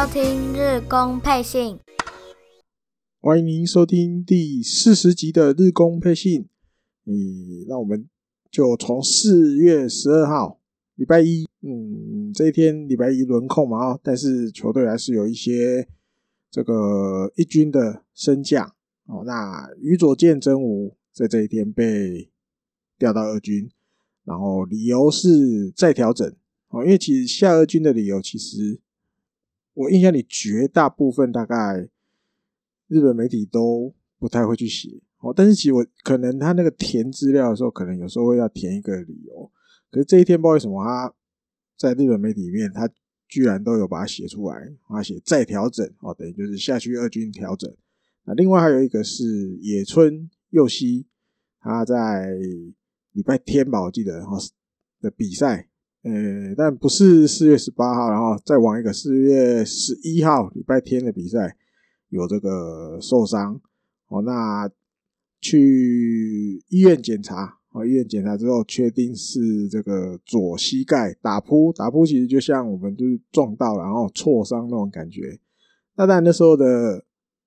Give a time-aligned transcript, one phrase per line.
[0.00, 1.78] 收听日工配信，
[3.20, 6.48] 欢迎您收听第四十集的日工配信。
[7.04, 8.08] 嗯，那我们
[8.50, 10.58] 就从四月十二号
[10.94, 15.86] 礼拜一，嗯，这一天礼拜一轮空嘛，但是球队还是有一些
[16.50, 18.74] 这个一军的升降
[19.04, 19.22] 哦。
[19.26, 22.30] 那宇佐见真吾在这一天被
[22.98, 23.70] 调到二军，
[24.24, 26.26] 然后理由是再调整
[26.70, 28.80] 哦，因为其实下二军的理由其实。
[29.74, 31.88] 我印象里绝大部分大概
[32.88, 39.50] 日本媒体都不太会去写哦，但是其实我可能他那个填资料的时候，可能有时候会要填一个理由。
[39.90, 41.14] 可是这一天不知道为什么他
[41.76, 42.88] 在日本媒体里面，他
[43.28, 47.72] 居然都有把它写出来，他写再调整哦，等于就是下去二军调整。
[48.24, 51.06] 那另外还有一个是野村佑希，
[51.60, 52.26] 他在
[53.12, 54.38] 礼拜天吧，我记得哦
[55.00, 55.69] 的比赛。
[56.02, 61.56] 呃，但不是四月十八号，然后再往一个四月十一号礼拜天的比赛
[62.08, 63.60] 有这个受伤
[64.08, 64.70] 哦，那
[65.42, 75.38] 去医院检查哦，医院检查之后确定是这个左膝盖打扑，打扑其实就像我们就是撞到然后挫伤那种感觉。
[75.96, 77.04] 那当然那时候的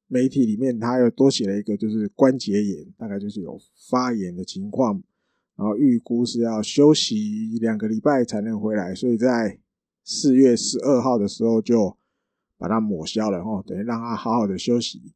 [0.08, 3.60] 媒体里面他又多写了一个就是关节炎，大概就是有
[3.90, 5.02] 发炎的情况。
[5.56, 9.60] 然后预估是要休息两个礼拜才能回来，所以在
[10.04, 11.96] 四月十二号的时候就
[12.58, 15.14] 把它抹消了，哦，等于让他好好的休息。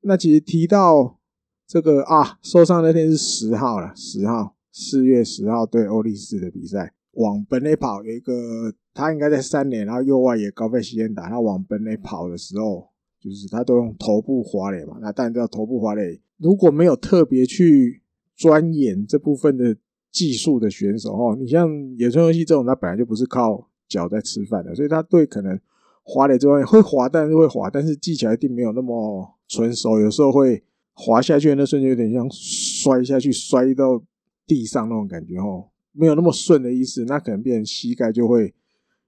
[0.00, 1.20] 那其实提到
[1.66, 12.88] 这个啊，受伤那天是十号了，十号，四月十号对欧力士的比赛，往本垒跑有一个，他应该在三垒，然后右外野高飞西恩打，他往本垒跑的时候，
[13.20, 18.02] 就是他都用头部滑垒嘛，那当然知道头部滑垒如果没有特别去。
[18.38, 19.76] 钻研这部分的
[20.12, 25.58] 技术的选手哦，你像野村游戏这种，他本来就不是靠脚在吃饭的，所以他对可能
[26.04, 30.62] 滑垒这方面会滑，但是会滑，但是技巧一定没有那么纯熟，有时候会
[30.94, 34.00] 滑下去的那瞬间有点像摔下去摔到
[34.46, 38.54] 地上那种感觉哦，没有那么顺的意思，那可能变成膝盖就会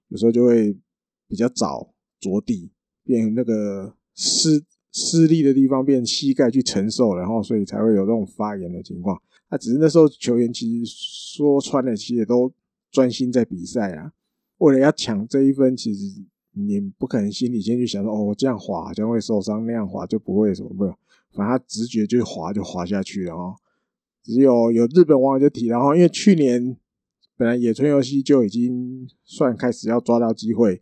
[0.09, 0.77] 有时候就会
[1.27, 2.69] 比较早着地，
[3.05, 4.61] 变成那个湿。
[4.91, 9.21] 施力的地方变膝盖去承受，然后所以才会有这种发炎的情况。
[9.49, 10.93] 那只是那时候球员其实
[11.37, 12.51] 说穿了，其实也都
[12.91, 14.11] 专心在比赛啊。
[14.57, 16.21] 为了要抢这一分，其实
[16.53, 20.91] 你不可能心里先去想说，哦，我这样滑好像会受伤，那样滑就不会什么没有。
[21.33, 23.55] 反正他直觉就滑就滑下去了哦。
[24.23, 26.75] 只有有日本网友就提，然后因为去年
[27.37, 30.81] 本来野村游戏就已经算开始要抓到机会，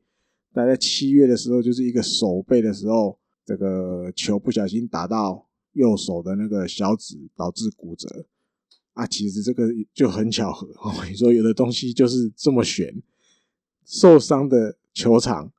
[0.51, 3.17] 但在七月的时候就是一个守备的时候。
[3.49, 8.27] 这个球不小心打到右手的那个小指，导致骨折
[8.93, 9.07] 啊！
[9.07, 10.93] 其实这个就很巧合哦。
[11.09, 13.01] 你说有的东西就是这么悬，
[13.83, 15.51] 受伤的球场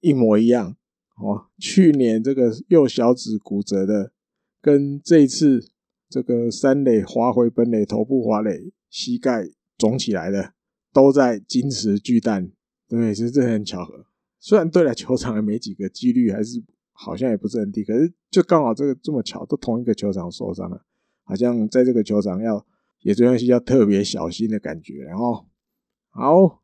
[0.00, 0.76] 一模一样
[1.16, 1.46] 哦。
[1.58, 4.12] 去年这个右小指骨折的，
[4.60, 5.70] 跟这一次
[6.10, 9.48] 这个三垒滑回本垒头部滑垒，膝盖
[9.78, 10.52] 肿起来的，
[10.92, 12.52] 都在金池巨蛋。
[12.86, 14.04] 对，其实这很巧合。
[14.38, 16.62] 虽然对了，球场也没几个几率，还是。
[17.00, 20.82] 好像也不是很低，可是就刚好这个这么巧，都同一个球场受伤了，
[21.22, 22.66] 好像在这个球场要
[23.02, 25.04] 也这东西要特别小心的感觉。
[25.04, 25.46] 然后，
[26.10, 26.60] 好，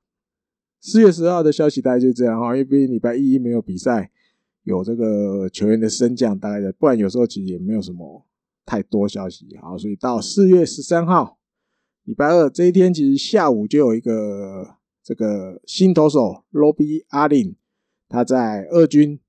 [0.81, 4.11] 四月十号的消息大概就这样哈，因为毕竟礼拜一没有比赛，
[4.65, 8.27] 有这个球员的升降，大概的，不然有时候其实也没有什么
[8.66, 9.56] 太多消息。
[9.62, 11.39] 好，所以到四月十三号
[12.03, 17.55] 礼拜二这一天，其实下午就有一个这个新投手罗比阿林，
[18.09, 19.21] 他在二军。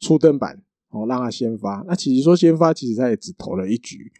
[0.00, 1.84] 初登板哦，让他先发。
[1.86, 4.10] 那其实说先发，其实他也只投了一局，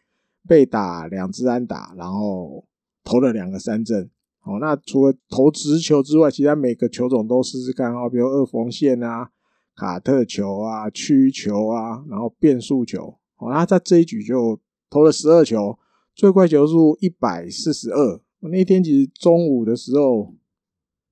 [0.47, 2.65] 被打两支安打，然后
[3.03, 4.09] 投了两个三振。
[4.43, 9.31] 哦，那除了投直球之外，其他每个球种都试试看哦，比如二缝线啊、
[9.75, 13.19] 卡特球啊、曲球啊，然后变速球。
[13.39, 14.59] 哦，那在这一局就
[14.89, 15.79] 投了十二球，
[16.15, 18.21] 最快球速一百四十二。
[18.41, 20.35] 那天其实中午的时候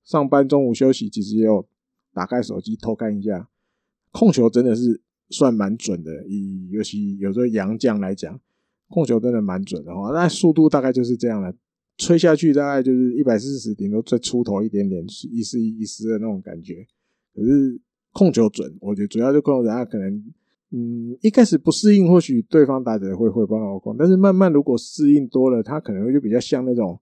[0.03, 1.67] 上班，中午休息，其实也有
[2.11, 3.47] 打开手机偷看一下。
[4.11, 8.39] 控球真的是算蛮准的，以尤其有时候洋将来讲，
[8.87, 10.11] 控球真的蛮准的哈。
[10.11, 11.53] 那速度大概就是这样了，
[11.95, 16.87] 吹下去大概就是一百四十，顶多再出头一点点，一四一、一四二那种感觉。
[17.35, 17.79] 可是
[18.11, 20.11] 控球准，我觉得主要就控球准，他可能
[20.71, 26.99] 嗯一开始不适应，或许对方打者会会帮我控，但是慢慢如果适应多了，他可能会就比较像那种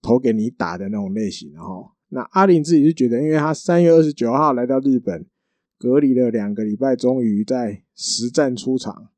[0.00, 1.52] 投给你打的那种类型。
[1.52, 5.26] 然后那阿林自己就觉得，因为他三月二十九号来到日本。
[5.82, 9.08] 隔离了两个礼拜，终于在实战出场。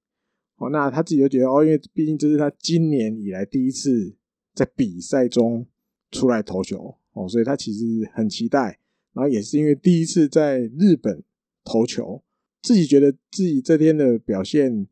[0.57, 4.17] 哦，那他自己就觉得哦，因为毕竟这是他今年以来第一次
[4.55, 5.67] 在比赛中
[6.11, 8.81] 出来投球哦，所以他其实很期待。
[9.13, 11.23] 然后也是因为第一次在日本
[11.65, 12.23] 投球，
[12.63, 14.87] 自己觉得自己这天的表现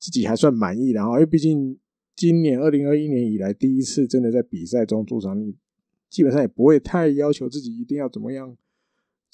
[0.00, 1.78] 自己还算满意，然后因为毕竟
[2.16, 5.54] 今年二零二一年以来第一次真的在比赛中出场，你
[6.10, 8.56] 基本上也不会太要求自己一定要怎么样，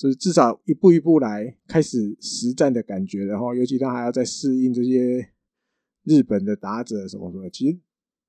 [0.03, 5.31] 就是至少一步一步来开始实战的感觉，然后尤其他还要再适应这些
[6.03, 7.49] 日本的打者什么什么。
[7.49, 7.79] 其实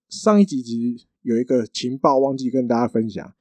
[0.08, 3.34] 上一集其实有一个情报忘记跟大家分享。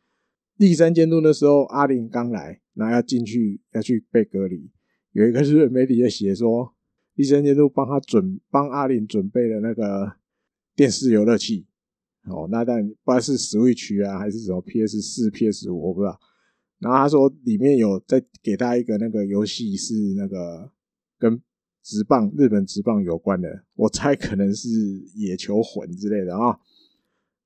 [0.57, 4.71] 第三监督的时候，阿林刚来，然后要进去要去被隔离。
[5.11, 6.75] 有一个日本媒体在写说，
[7.15, 10.11] 第三监督帮他准帮阿林准备了那个
[10.75, 11.67] 电视游乐器。
[12.25, 16.19] 哦，那但不知道是 Switch 啊，还是什么 PS 四、PS 五，我不知道。
[16.83, 20.71] 然后他说里面有再给他一个那个游戏是那个
[21.19, 21.41] 跟
[21.83, 24.69] 职棒日本职棒有关的，我猜可能是
[25.15, 26.61] 野球魂之类的啊、哦。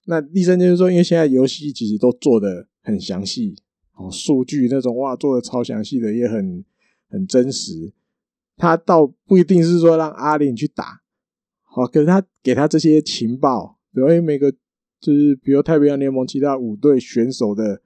[0.07, 2.67] 那第三监督说，因为现在游戏其实都做的。
[2.87, 3.57] 很详细
[3.97, 6.65] 哦，数据那种哇，做的超详细的，也很
[7.09, 7.93] 很真实。
[8.57, 11.03] 他倒不一定是说让阿林去打，
[11.65, 14.53] 好，可是他给他这些情报，比如每个
[15.01, 17.83] 就是比如太平洋联盟其他五队选手的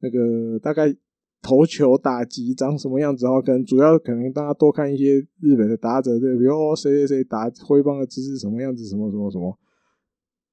[0.00, 0.94] 那个大概
[1.40, 9.58] 投球打击长什么样子，然后可能主要可能大家多看一些日本的打者，对，比如谁谁谁打挥棒的姿势什么样子，什么什么什么，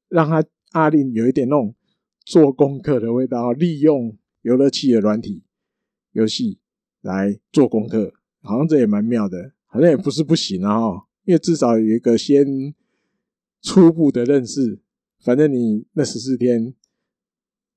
[0.09, 1.73] 让他阿令有一点那种。
[2.29, 5.45] 做功课的味道，利用游乐器的软体
[6.11, 6.59] 游戏
[6.99, 12.75] 来做功课，好像这也蛮妙的，好像也不是不行啊，因为至少有一个先
[13.61, 14.81] 初步的认识。
[15.23, 16.73] 反正你那十四天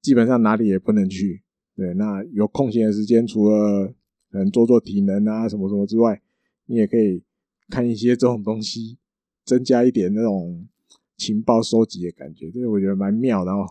[0.02, 1.44] 基本上哪里也不能去，
[1.80, 3.86] 对，那有空闲的时间，除了
[4.30, 6.20] 可能做做体能啊什么什么之外，
[6.66, 7.22] 你也可以
[7.70, 8.98] 看一些这种东西，
[9.46, 10.68] 增加一点那种
[11.16, 13.66] 情报收集的感觉，这个我觉得蛮妙的哦。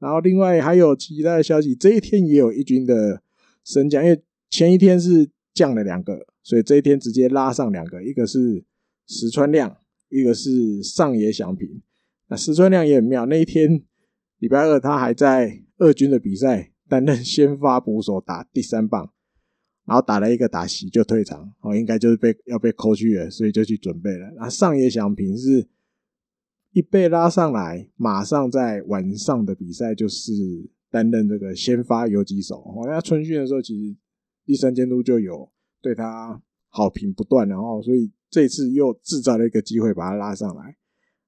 [0.00, 3.22] 然后另外还有其他的消息，这一天也有一军的
[3.62, 4.20] 升降，因为
[4.50, 8.64] 前一天是降了两个，所以这一天直接拉上两个，一个是
[9.06, 9.76] 石川亮，
[10.08, 11.80] 一个是上野响平。
[12.26, 13.84] 那石川亮也很妙，那一天
[14.40, 19.10] 礼拜二他还在二军的比赛担任先发捕手打第三棒，
[19.84, 24.30] 然后打了一个打席就退场，哦，应该就是被要被扣去了，所以就去准备了。
[24.36, 25.68] 那上野祥平是。
[26.72, 30.34] 一被拉上来，马上在晚上的比赛就是
[30.90, 32.56] 担任这个先发游击手。
[32.56, 33.96] 哦，那春训的时候，其实
[34.44, 35.50] 第三监督就有
[35.80, 40.76] 对他好评不断，然后所以这次又制造了一个机会把他拉上来。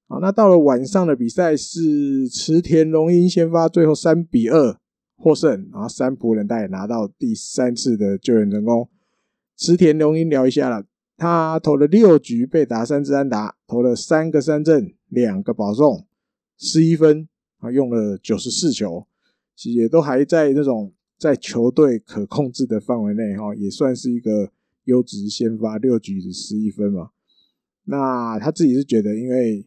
[0.06, 4.78] 好，那到了晚上的比赛是池田龙英先发，最后三比二
[5.18, 8.88] 获胜，然后三浦人大也拿到第三次的救援成功。
[9.56, 10.86] 池田龙英聊一下了，
[11.16, 14.94] 他投了六局被打三支安打，投了三个三振。
[15.10, 16.06] 两个保送，
[16.58, 17.26] 十一分
[17.60, 19.06] 啊，用了九十四球，
[19.56, 24.52] 其实也都还在那种在球队可控制的范围内哈，也算是一个
[24.84, 27.12] 优质先发，六局的十一分嘛。
[27.84, 29.66] 那他自己是觉得，因为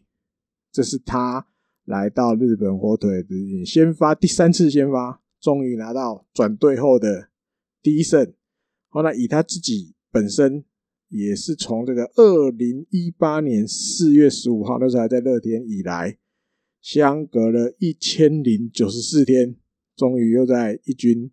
[0.71, 1.47] 这是他
[1.85, 7.27] 来到日本火腿的先发第三次先发，终于拿到转队后的
[7.81, 8.31] 第一胜。
[8.87, 10.63] 后来以他自己本身。
[11.13, 16.17] 也是从这个二零一八年四月十五号那时候还在乐天以来，
[16.81, 19.57] 相隔了一千零九十四天，
[19.93, 21.29] 终于又在一军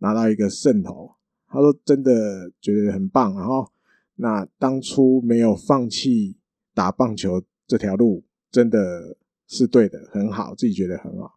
[0.00, 1.12] 拿到一个胜投。
[1.46, 3.66] 他说真的觉得很棒，然后
[4.16, 6.36] 那当初没有放弃
[6.74, 11.32] 打棒球这条路，真的是对的，很好，自己觉得很好。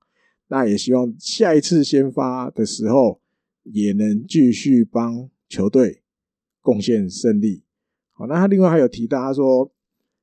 [0.50, 3.20] 那也希望下一次先发的时候，
[3.63, 6.01] 也能继续帮球队
[6.62, 7.63] 贡献胜利。
[8.13, 9.70] 好，那他另外还有提到，他说，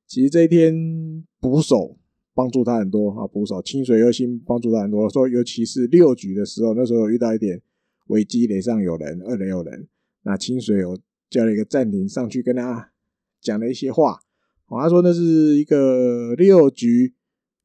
[0.07, 1.97] 其实这一天捕手
[2.33, 5.07] 帮助他很多啊，捕手清水优心帮助他很多。
[5.07, 7.61] 说尤其是六局的时候，那时候遇到一点
[8.07, 9.87] 危机，垒上有人，二垒有人，
[10.23, 10.97] 那清水有
[11.29, 12.91] 叫了一个暂停，上去跟他
[13.39, 14.19] 讲了一些话。
[14.65, 17.13] 好，他说那是一个六局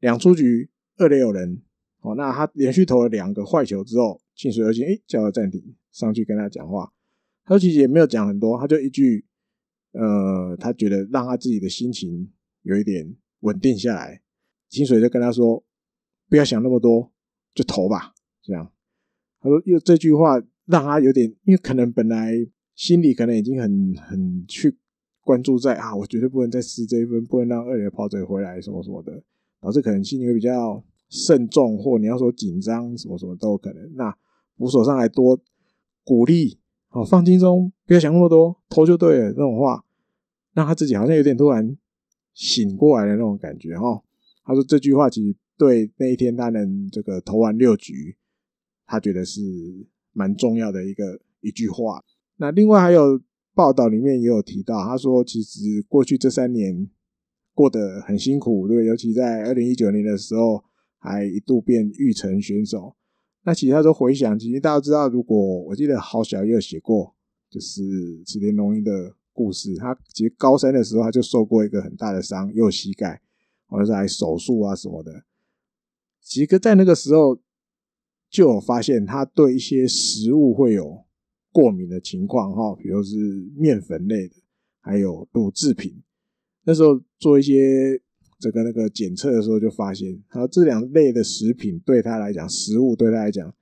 [0.00, 1.62] 两出局，二垒有人。
[2.00, 6.92] 好，那他连续投了两个坏球之后，清水优心诶叫了暂停，上去跟他讲话。
[7.45, 9.25] 他说其实也没有讲很多，他就一句。
[9.92, 12.30] 呃，他觉得让他自己的心情
[12.62, 14.23] 有一点稳定下来，
[14.69, 15.64] 清水就跟他说
[16.30, 17.11] ：“不要想那么多，
[17.52, 18.71] 就投吧。”这样，
[19.40, 22.35] 他说又这句话让他有点，因为可能本来
[22.76, 24.78] 心里可能已经很很去
[25.23, 29.21] 关注在啊，我绝对不能再失这一分，不能让二垒跑者回来什么什么的，
[29.61, 30.80] 导致可能心里会比较
[31.11, 33.95] 慎重，或你要说紧张什么什么都有可能。
[33.97, 34.17] 那
[34.57, 35.38] 捕手上来多
[36.02, 36.59] 鼓励。
[36.93, 39.29] 好，放轻松，不要想那么多，投就对了。
[39.29, 39.85] 那种话，
[40.55, 41.76] 让他自己好像有点突然
[42.35, 44.02] 醒过来的那种感觉哈。
[44.45, 48.17] 他说这句话其实对那一天他能这个投完六局，
[48.87, 49.40] 他觉得是
[50.12, 52.02] 蛮重要的一个一句话。
[52.38, 53.21] 那另外还有
[53.55, 56.88] 报道里面也有提到，他说其实过去这三年
[57.55, 60.64] 过得很辛苦，对，尤其在二零一九年的时候，
[61.00, 62.95] 还一度变育成选手。
[63.42, 67.16] 那其实他说回想，其实大家知道，如果我记得好小也有写过，
[67.49, 69.75] 就是池田龙一的故事。
[69.76, 73.19] 他其实高三的时候他就受过一个很大的伤，右膝盖，
[73.66, 75.25] 或者是还手术啊什么的。
[76.21, 77.40] 其实，在那个时候
[78.28, 81.07] 就有发现他对一些食物会有
[81.50, 83.16] 过敏的情况哈，比如是
[83.57, 84.35] 面粉类的，
[84.80, 86.02] 还有乳制品。
[86.64, 88.02] 那时候做一些。
[88.40, 93.54] 这个那个检测的时候就发现，他说这两类的食品对他来讲，食物对他来讲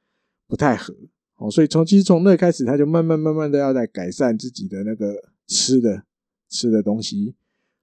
[0.47, 0.95] 不太合
[1.37, 6.05] 哦，所以从其实从那开始，他就慢慢慢慢的要在改善自己的那个吃的
[6.49, 7.35] 吃的东西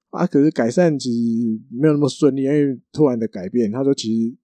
[0.09, 0.25] 啊。
[0.25, 4.35] 可是改善其实没有那么顺利，因为突然的改变，他说其实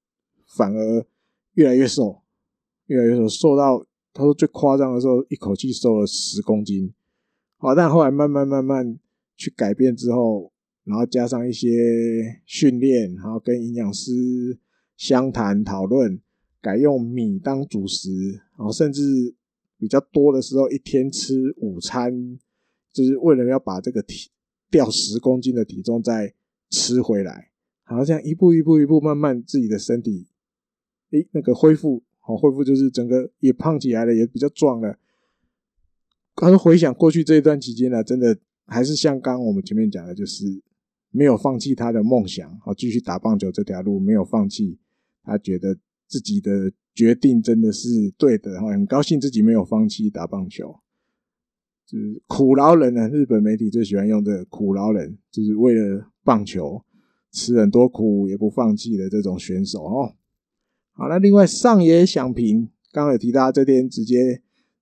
[0.57, 1.05] 反而
[1.53, 2.21] 越来越瘦，
[2.87, 6.93] 越来越瘦，瘦到他说最夸张的时候，一口气瘦了十公斤。
[7.57, 8.99] 好，但后来慢慢慢慢
[9.37, 10.51] 去改变之后。
[10.83, 11.69] 然后加上一些
[12.45, 14.57] 训练，然后跟营养师
[14.97, 16.19] 相谈讨论，
[16.59, 18.09] 改用米当主食，
[18.57, 19.35] 然后甚至
[19.77, 22.39] 比较多的时候，一天吃午餐，
[22.91, 24.31] 就是为了要把这个体
[24.71, 26.33] 掉十公斤的体重再
[26.71, 27.51] 吃回来。
[27.85, 30.27] 然后这样一步一步一步，慢慢自己的身体，
[31.11, 34.97] 诶，那个恢复，好恢复就是整个也胖起来了，也比较壮了。
[36.35, 38.35] 他说回想过去这一段期间呢，真的
[38.65, 40.59] 还是像刚我们前面讲的，就是。
[41.11, 44.79] 没有放弃他的梦想，好继续打棒球这条路，没有放弃。
[45.23, 45.77] 他觉得
[46.07, 50.79] 自己的决定真的是对的，哈，很高兴自己没有放弃打棒球。
[51.85, 56.83] 就是苦劳人呢，日本媒体最喜欢用的苦劳人，就是为了棒球
[57.31, 60.15] 吃很多苦也不放弃的这种选手哦。
[60.93, 64.41] 好，那另外上野响平刚刚有提到，这天直接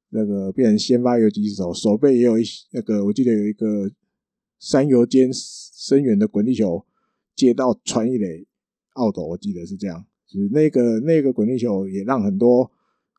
[0.10, 3.92] 那个变成先发游击手，手背也有一那个，我记得有一个
[4.60, 5.32] 三游间。
[5.82, 6.86] 深远的滚地球
[7.34, 8.46] 接到传一垒
[8.96, 12.70] 奥斗，我记得是这样，就是那个那个滚地球也让很多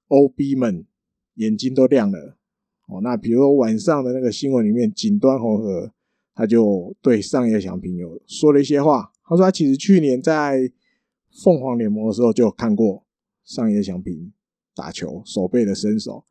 [0.08, 0.84] OB 们
[1.36, 2.36] 眼睛都亮了
[2.86, 3.00] 哦。
[3.00, 5.90] 那比如说晚上的那个新闻里面，锦端红和
[6.34, 9.10] 他就对上野祥平有说了一些话。
[9.24, 10.70] 他说他其实去年在
[11.42, 13.06] 凤凰联盟的时候就有看过
[13.42, 14.32] 上野祥平
[14.74, 16.24] 打球守备的身手。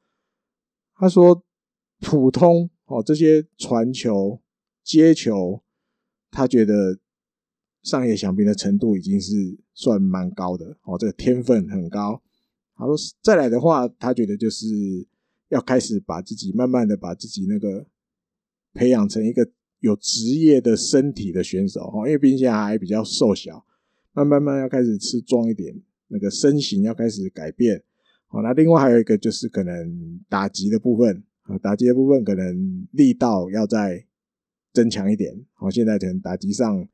[0.96, 1.44] 他说
[2.00, 4.40] 普通哦这些传球
[4.90, 5.62] 接球。
[6.32, 7.00] 他觉得
[7.82, 9.34] 上野响平的程度已经是
[9.74, 12.22] 算蛮高的哦，这个天分很高。
[12.76, 14.68] 他说再来的话，他觉得就是
[15.48, 17.88] 要开始把自己慢慢的把自己那个
[18.76, 23.66] 培养成一个有职业的身体的选手哦，因为毕竟还比较瘦小，
[24.14, 25.76] 慢慢慢要开始吃壮一点，
[26.10, 27.84] 那个身形要开始改变。
[28.28, 34.06] 好，那另外还有一个就是可能打击的部分啊，打击的部分可能力道要在。
[34.80, 36.88] 增强一点，好，现在可能打击上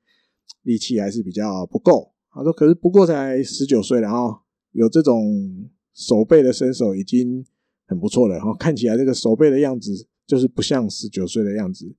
[0.63, 2.11] 力气还是比较不够。
[2.31, 7.45] 他说，可是不过才十九岁了哈，有这种守备的身手已经
[7.85, 8.39] 很不错了。
[8.39, 11.95] 哈，看起来这个守备的样子就是不像十九岁的样子。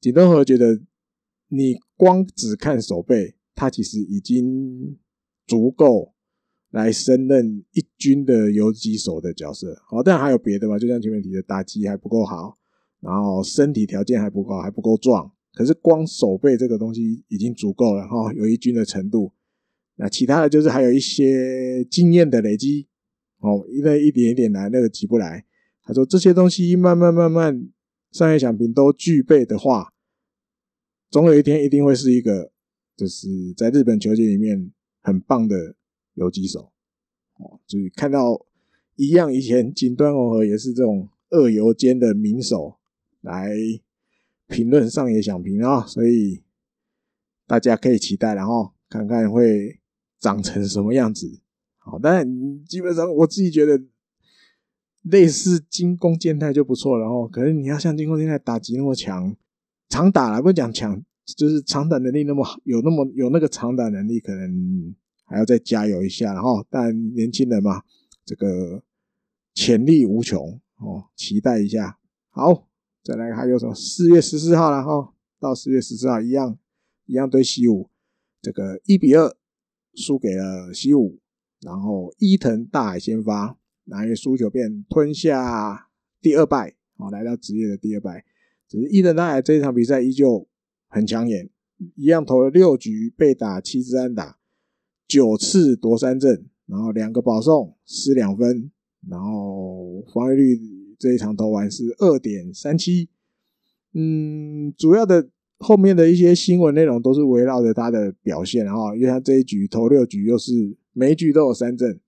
[0.00, 0.80] 井端和觉得，
[1.46, 4.98] 你光只看守备，他其实已经
[5.46, 6.14] 足够
[6.70, 9.80] 来胜任一军的游击手的角色。
[9.86, 10.76] 好，但还有别的嘛？
[10.76, 12.58] 就像前面提的，打击还不够好。
[13.00, 19.32] 然后身体条件还不够，还不够壮，可是光手背这个东西已经足够了哈，有一军的程度。
[19.96, 22.86] 那其他的就是还有一些经验的累积
[23.40, 25.44] 哦，因为一点一点来，那个急不来。
[25.82, 27.68] 他说这些东西慢慢慢慢，
[28.12, 29.92] 上野响平都具备的话，
[31.10, 32.52] 总有一天一定会是一个，
[32.96, 35.74] 就是在日本球界里面很棒的
[36.14, 36.70] 游击手
[37.38, 37.60] 哦。
[37.66, 38.46] 就是看到
[38.96, 42.76] 一样，以前 锦端弘和也是这种二游间的名手。
[43.20, 43.54] 来
[44.46, 46.42] 评论上野响平啊，所以
[47.46, 49.78] 大家可以期待，然后看看会
[50.18, 51.40] 长成什么样子。
[51.78, 53.82] 好，但基本上我自己觉得
[55.02, 57.28] 类似金宫健太就不错了哦。
[57.28, 59.36] 可是你要像金宫健太打击那么强，
[59.88, 61.02] 长打来不讲强，
[61.36, 66.32] 就是长打能力那么好，有那么有那个长打能力，可能还要再加油一下。
[66.32, 67.82] 然后，但年轻人嘛，
[68.24, 68.82] 这个
[69.54, 71.98] 潜力无穷哦，期待一下。
[72.30, 72.69] 好。
[73.02, 73.74] 再来还有什么？
[73.74, 76.58] 四月十四号了哈，到四月十四号一样
[77.06, 77.88] 一样对西武，
[78.42, 79.34] 这个一比二
[79.94, 81.18] 输给了西武，
[81.62, 85.88] 然后伊藤大海先发，然后输球便吞下
[86.20, 88.24] 第二败，哦，来到职业的第二败。
[88.68, 90.46] 只是伊藤大海这一场比赛依旧
[90.88, 91.48] 很抢眼，
[91.96, 94.38] 一样投了六局被打七支安打，
[95.08, 98.70] 九次夺三振，然后两个保送失两分，
[99.08, 100.79] 然后防御率。
[101.00, 103.08] 这一场投完是二点三七，
[103.94, 111.98] 嗯，主要的后面的一些新闻内容都是围绕着他的表现，然后因为他这一局投六局又是每一局都有三振，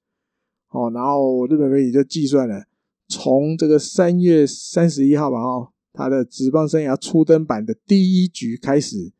[0.68, 2.66] 哦，然后日本媒体就计算了，
[3.08, 9.10] 从这个三月三十一号吧，哦，他的职棒生涯初登板的第一局开始，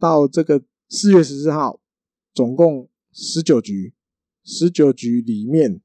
[0.00, 1.78] 到这个四月十四号，
[2.34, 3.94] 总共十九局，
[4.42, 5.80] 十九局里面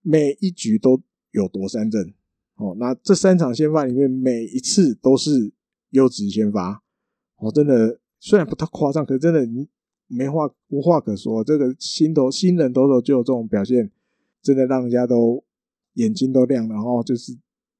[0.00, 1.02] 每一局都
[1.32, 2.14] 有夺三振。
[2.62, 5.52] 哦，那这三场先发里面，每一次都是
[5.90, 6.80] 优质先发，
[7.38, 9.68] 哦，真的虽然不太夸张，可是真的你
[10.06, 11.42] 没话无话可说。
[11.42, 13.90] 这个新投新人投手就有这种表现，
[14.40, 15.42] 真的让人家都
[15.94, 16.68] 眼睛都亮。
[16.68, 17.36] 然后就是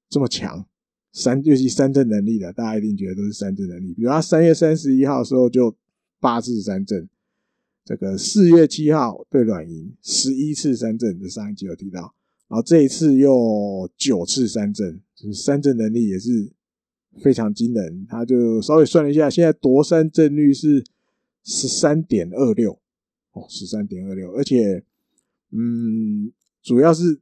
[0.09, 0.65] 这么强，
[1.13, 3.93] 三尤其三振能力的，大家一定觉得都是三振能力。
[3.93, 5.73] 比如他三月三十一号的时候就
[6.19, 7.07] 八次三振，
[7.85, 12.13] 这个四月七号对软银十一次三振，这上一集有提到。
[12.47, 16.51] 然后这一次又九次三振，就是三振能力也是
[17.21, 18.05] 非常惊人。
[18.07, 20.83] 他就稍微算了一下，现在夺三振率是
[21.43, 22.79] 十三点二六
[23.31, 24.83] 哦，十三点二六，而且
[25.51, 26.31] 嗯，
[26.61, 27.21] 主要是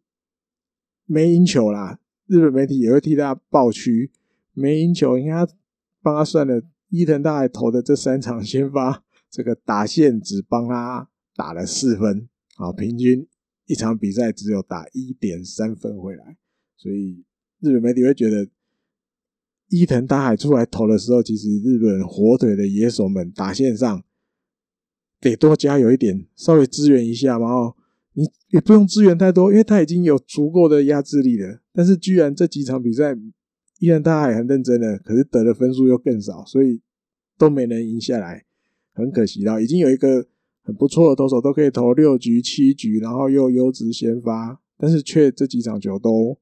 [1.06, 2.00] 没赢球啦。
[2.28, 4.12] 日本媒体也会替他抱屈，
[4.54, 5.48] 没赢球，你看
[6.02, 13.28] 帮他算了，伊藤大海投的这三场先发，这个打线只帮他打了四分啊，平均。
[13.72, 16.36] 一场比赛只有打一点三分回来，
[16.76, 17.24] 所以
[17.62, 18.50] 日本媒体会觉得
[19.70, 24.04] 伊藤大海出来投的时候，其实日本火腿的野手们打线上
[25.22, 27.50] 得多加油一点，稍微支援一下嘛。
[27.50, 27.78] 哦，
[28.12, 31.62] 你也不用支援太多，因为他已经有足够的压制力了。
[31.72, 33.18] 但是居然这几场比赛
[33.80, 36.82] 伊藤大海很认真的，可是得的分数又更少，所以
[37.38, 38.44] 都没能赢下来，
[38.92, 39.64] 很可惜了。
[39.64, 40.28] 已经有一个。
[40.64, 46.40] 很不错的投手都可以投六局七局，然后又优质先发，但是却这几场球都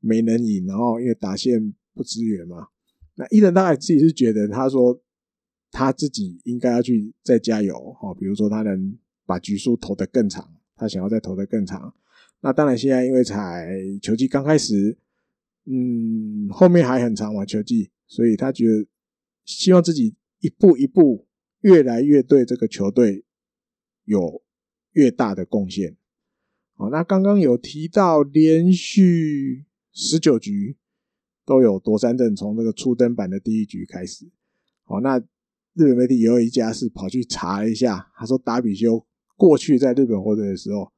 [0.00, 2.68] 没能赢，然后因为打线不支援嘛。
[3.14, 5.00] 那伊藤大概自己是觉得，他说
[5.70, 11.94] 他自己应该要去再加油哦，比如说他能把局数投得更长，他想要再投得更长。
[12.42, 14.98] 那当然现在因为才球季刚开始，
[15.64, 18.86] 嗯，后面还很长嘛球季，所以他觉得
[19.46, 21.26] 希望自己一步一步
[21.62, 23.24] 越来越对这个球队。
[24.06, 24.42] 有
[24.92, 25.96] 越大的贡献，
[26.74, 30.76] 好，那刚刚有提到连续十九局
[31.44, 34.30] 都有夺三振，从这个初登板的第一局开始，
[34.84, 35.18] 好，那
[35.74, 39.04] 日本媒体也有一家是跑去查了一下，他说达比修
[39.36, 40.90] 过去在日本火腿的时候，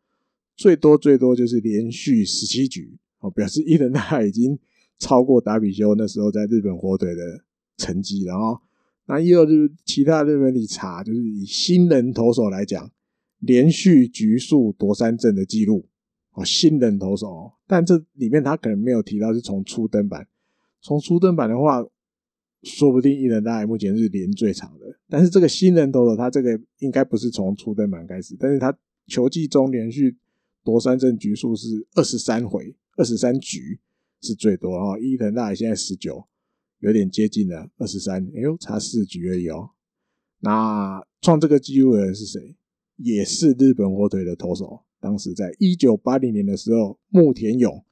[0.57, 4.59] 最多最多就是连续十七局，哦，表示伊藤大海已经
[4.99, 7.44] 超过达比修那时候在日本火腿的
[7.77, 8.61] 成绩了哦。
[9.07, 12.90] 那也有就是其他日本媒体查，就是以新人投手来讲。
[13.38, 15.88] 连续局数夺三振的记录
[16.33, 20.27] 哦，新人投手，哦但这里面他可能没有提到是从初登板。
[20.81, 21.85] 从初登板的话，
[22.62, 24.98] 说不定伊藤大海目前是连最长的。
[25.09, 30.16] 但是这个新人投手，他这个应该不是从初登板开始，但是他球季中连续
[30.64, 33.79] 夺三振局数是二十三回，二十三局
[34.20, 34.98] 是最多哦。
[34.98, 36.24] 伊藤大海现在十九，
[36.81, 39.70] 有点接近了二十三，哎呦，差四局而已哦。
[40.40, 42.57] 那创这个记录的人是谁？
[42.98, 47.82] 也是日本火腿的投手，当时在一九八零年的时候，牧田勇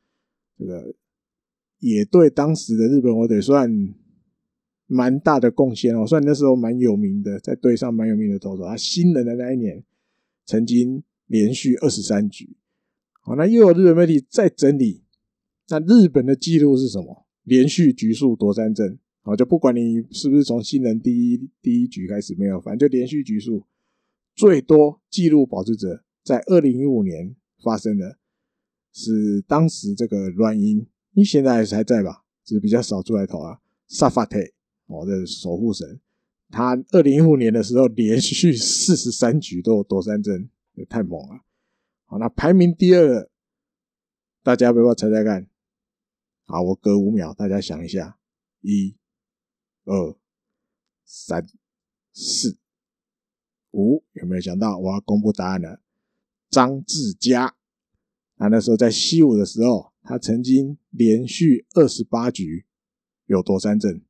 [0.59, 0.95] 这个
[1.79, 3.71] 也对当时的日本火腿算
[4.87, 8.65] 蛮大的贡献哦，算那时候蛮有名的，在队上蛮有名的投手。
[8.65, 9.83] 他新人的那一年，
[10.45, 12.57] 曾经连续二十三局。
[13.21, 15.03] 好，那又有日本媒体在整理，
[15.69, 17.27] 那日本的记录是什么？
[17.45, 18.99] 连续局数夺三振。
[19.23, 23.65] 好，就不管你是不是从新人第一第一局开始没有，反正就连续局数。
[24.37, 28.19] 最多纪录保持者在二零一五年发生的，
[28.93, 32.25] 是当时这个软银，你现在还在吧？
[32.45, 33.61] 只是比较少出来投啊。
[33.89, 34.39] 萨法特，
[34.87, 36.01] 我的守护神，
[36.51, 41.41] 他二零一五年的时候连续四十三局都有夺三振，也太猛了。
[42.05, 43.31] 好，那排名第二，
[44.43, 45.49] 大家要不要猜猜看？
[46.45, 48.19] 好，我隔五秒，大家想一下，
[48.61, 48.95] 一、
[49.85, 50.15] 二、
[51.05, 51.47] 三、
[52.13, 52.59] 四。
[53.77, 54.79] 五有没有想到？
[54.79, 55.81] 我要公布答案了。
[56.49, 57.55] 张志佳，
[58.37, 62.65] 他那时候在西武的时候，他曾经连续二十八局
[63.27, 64.01] 有夺三振，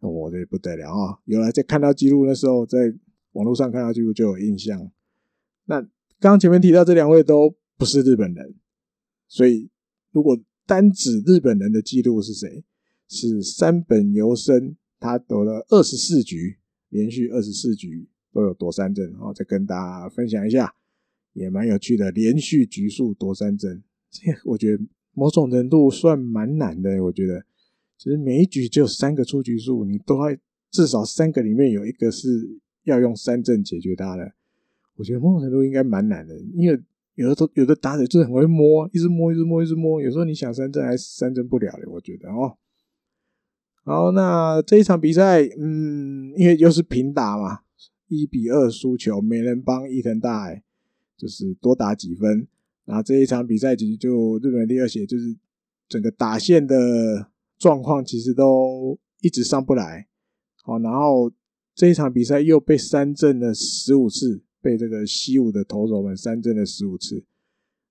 [0.00, 1.20] 我这不得了啊！
[1.24, 2.94] 原来在看到记录那时候，在
[3.32, 4.92] 网络上看到记录就有印象。
[5.64, 5.88] 那
[6.20, 8.54] 刚前面提到这两位都不是日本人，
[9.26, 9.70] 所以
[10.10, 12.64] 如果单指日本人的记录是谁？
[13.08, 18.08] 是山本由伸，他得了二十四局，连续二十四局。
[18.32, 20.74] 都有夺三振，哦，再跟大家分享一下，
[21.34, 22.10] 也蛮有趣的。
[22.10, 27.02] 连续局数夺三振，这我觉得某种程度算蛮难的。
[27.04, 27.44] 我觉得，
[27.98, 30.36] 其实每一局只有三个出局数，你都要
[30.70, 34.32] 至少三个里面有一个是要用三振解决它的。
[34.96, 36.80] 我觉得某种程度应该蛮难的，因为
[37.14, 41.90] 有的都有的打者就是很会摸，一直摸，一直摸，一直摸，有时候你想三振还三振不了的。
[41.90, 42.56] 我觉得哦。
[43.84, 47.61] 好，那这一场比赛，嗯，因为又是平打嘛，
[48.14, 50.62] 一比二输球，没人帮伊藤大海，
[51.16, 52.46] 就是多打几分。
[52.84, 55.36] 然后这一场比赛其实就日本第二血，就是
[55.88, 60.08] 整个打线的状况其实都一直上不来。
[60.62, 61.32] 好，然后
[61.74, 67.24] 这一场比赛又被三振了十五次，被这个西武的投手们三振了十五次，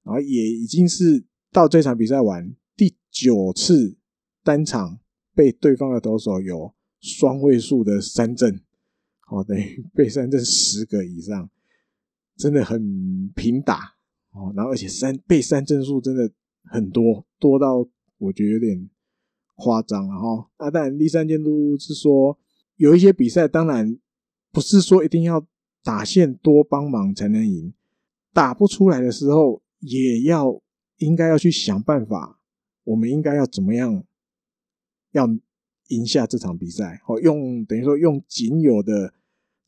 [0.03, 3.97] 然后也已经是到这场比赛完第九次
[4.43, 4.99] 单场。
[5.33, 8.61] 被对方的投手有双位数的三振，
[9.31, 11.49] 哦，等于 被三振十个以上，
[12.35, 13.95] 真的很平打
[14.31, 14.51] 哦。
[14.55, 16.29] 然后而且三被三振数真的
[16.65, 18.89] 很多，多到我觉得有点
[19.55, 20.49] 夸张了哈。
[20.57, 22.37] 啊，当然第三监督是说，
[22.75, 23.97] 有一些比赛当然
[24.51, 25.47] 不是说一定要
[25.81, 27.73] 打线多帮忙才能赢，
[28.33, 30.61] 打不出来的时候也要
[30.97, 32.39] 应该要去想办法，
[32.83, 34.03] 我们应该要怎么样？
[35.13, 35.27] 要
[35.89, 39.13] 赢下这场比赛，哦，用等于说用仅有的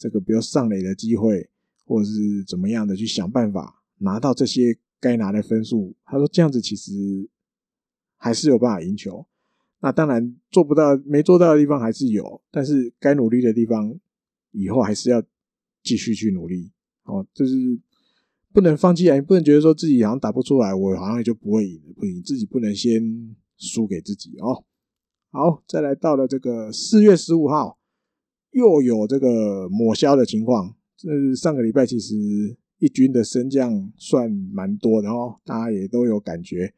[0.04, 1.50] 这个，比如上垒的机会，
[1.86, 5.96] 或者是怎么样的去想办法拿到这些该拿的分数。
[6.04, 6.92] 他说这样子其实
[8.18, 9.26] 还是有办法赢球。
[9.80, 13.98] 那当然做不到，没做到的地方还是有，但是该努力的地方
[14.52, 15.24] 以后还是要
[15.82, 16.70] 继续去努力。
[17.04, 17.56] 哦，就是
[18.52, 19.16] 不能放弃啊！
[19.16, 23.02] 你不能觉得说自己好像打不出来，我好像就不会赢，不赢自己不能先
[23.58, 24.66] 输给自己哦。
[25.32, 27.80] 好，再来到了这个四月十五号，
[28.54, 30.74] 又有这个抹消的情况。
[30.98, 32.16] 这上个礼拜其实
[32.80, 36.74] 一军的升降算蛮多的哦，大家也都有感觉。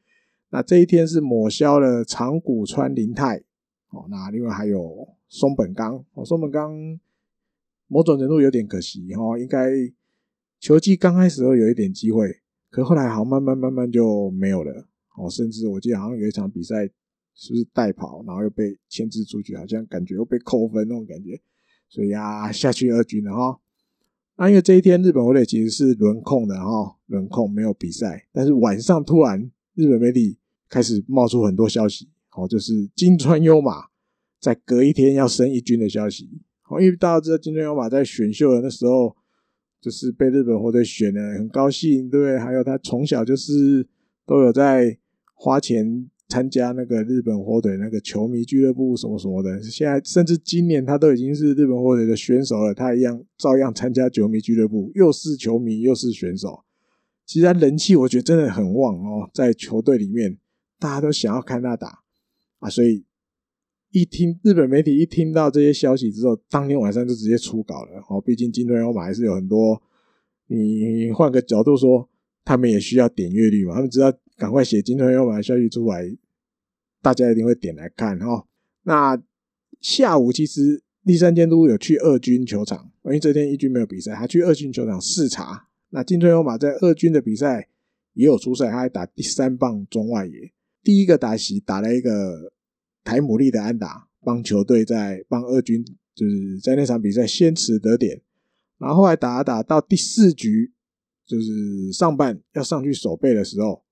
[0.50, 3.38] 那这一天是抹消了长谷川林太，
[3.92, 6.74] 哦，那另外还有松本刚，哦，松本刚
[7.88, 9.70] 某种程度有点可惜哦，应该
[10.60, 14.88] 球季刚开始时候有一点机会，可后来好像慢慢慢慢就没有了。
[15.18, 16.90] 哦，甚至我记得好像有一场比赛。
[17.38, 21.38] 是不是代跑，然后又被牵制出去，好像感觉又被扣分那种感觉，
[21.88, 23.60] 所以呀，下去二军了哈。
[24.38, 33.86] 那因为这一天日本火腿其实是轮空的哈，轮空没有比赛，但是晚上突然日本媒体开始冒出很多消息，哦，就是金川优马
[34.40, 36.30] 在隔一天要升一军的消息。
[36.68, 39.16] 哦，因为大家知道金川优马在选秀的那时候
[39.80, 42.38] 就是被日本火腿选的，很高兴，对不对？
[42.38, 43.88] 还有他从小就是
[44.26, 44.98] 都有在
[45.34, 46.10] 花钱。
[46.36, 56.66] 参加那个日本火腿那个球迷俱乐部什么什么的，现在甚至今年他都已经是日本火腿的选手了，他一样照样参加球迷俱乐部，又是球迷又是选手。
[57.26, 60.38] 其实他人气我觉得真的很旺哦，在球队里面
[60.78, 62.00] 大家都想要看他打
[62.60, 63.06] 啊，所以
[63.92, 68.20] 一听日本媒体一听到这些消息之后，当天晚上就直接出稿了哦。
[68.20, 69.82] 毕竟金川优马还是有很多，
[70.48, 72.10] 你换个角度说，
[72.44, 74.12] 他们也需要点阅率嘛，他们知道。
[74.38, 76.04] 赶快写金川优马的消息出来，
[77.06, 78.48] 大家一定会点来看哈。
[78.82, 79.22] 那
[79.80, 85.68] 下午其实第三监督有去二军球场，因为这天一军没有比赛，他去二军球场视察。
[85.90, 87.70] 那金川优马在二军的比赛
[88.14, 92.52] 也有出赛，他还打第三棒中外野，第一个打席打了一个
[93.04, 98.20] 台姆利的安打，帮球队在帮二军就是在那场比赛先驰得点，
[98.80, 100.74] 然后后来打打到第四局，
[101.24, 103.84] 就是上半要上去守备的时候。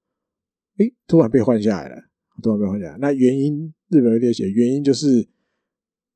[0.78, 2.06] 哎，突然被换下来了，
[2.42, 2.98] 突然被换下。
[3.00, 5.28] 那原因日本有点写，原因就是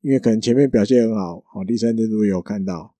[0.01, 2.95] 因为可能前面表现很好，好，第三监督也有看到，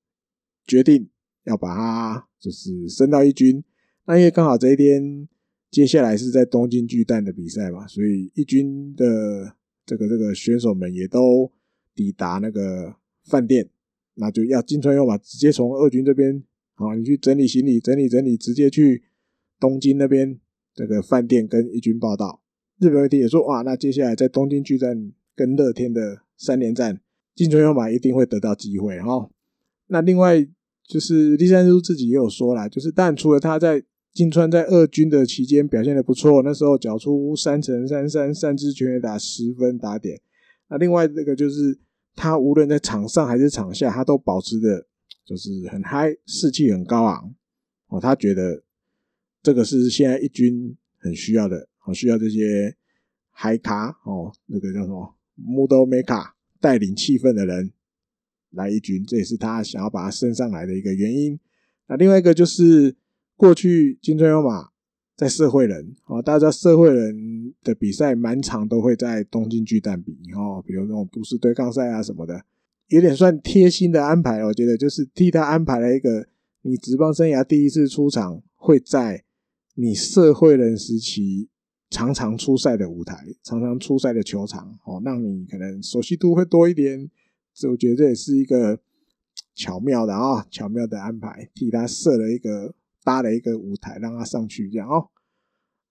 [0.66, 1.10] 决定
[1.46, 3.64] 要把它就是升到一军。
[4.06, 5.28] 那因为刚好这一天
[5.72, 11.52] 接下来是在东京巨蛋的比赛嘛，所以一军的这个这个选手们也都
[11.96, 13.70] 抵达那个饭店，
[14.14, 16.44] 那就要金川优马直接从二军这边，
[16.76, 19.04] 好，你去整理行李，整理整理，直接去
[19.60, 20.40] 东京那边。
[20.74, 22.40] 这个饭店跟一军报道，
[22.80, 27.00] 日本媒体也说，哇，那接下来在东京巨蛋跟乐天的三连战，
[27.36, 29.30] 金川优马一定会得到机会哈。
[29.88, 30.48] 那另外
[30.86, 40.20] 就是第三叔自己也有说啦，就是但除了他在金川在二军的期间表现的不错，那时候缴出三成三三三支全垒打十分打点。
[40.70, 41.78] 那另外这个就是
[42.16, 44.86] 他无论在场上还是场下，他都保持的
[45.26, 47.34] 就是很嗨，士气很高昂
[47.88, 48.64] 哦，他觉得。
[49.44, 52.76] 这个是现在一军很需要的，我需要这些
[53.32, 57.72] 嗨咖哦，那个叫什么木多美卡带领气氛的人
[58.52, 61.40] 来一军，这也是他想要把他升上来的一个原因。
[61.88, 62.96] 那另外一个就是
[63.36, 64.70] 过去金川优马
[65.16, 72.44] 在社会人哦，大家社会人的比赛满场都会在东京巨蛋比哦，比如那种都市对抗赛啊什么的，
[72.88, 74.44] 有点算贴心的安排。
[74.44, 76.28] 我觉得就是替他安排了一个
[76.64, 79.24] 你职棒生涯第一次出场会在
[79.76, 81.50] 你社会人时期
[81.90, 87.10] 常常出赛的舞台，常常出赛的球场哦，让你可能熟悉度会多一点。
[87.54, 88.80] 这我觉得这也是一个
[89.56, 92.76] 巧妙的啊，巧妙的安排，替他设了一个。
[93.04, 95.08] 搭了一个舞台，让他上去这样哦。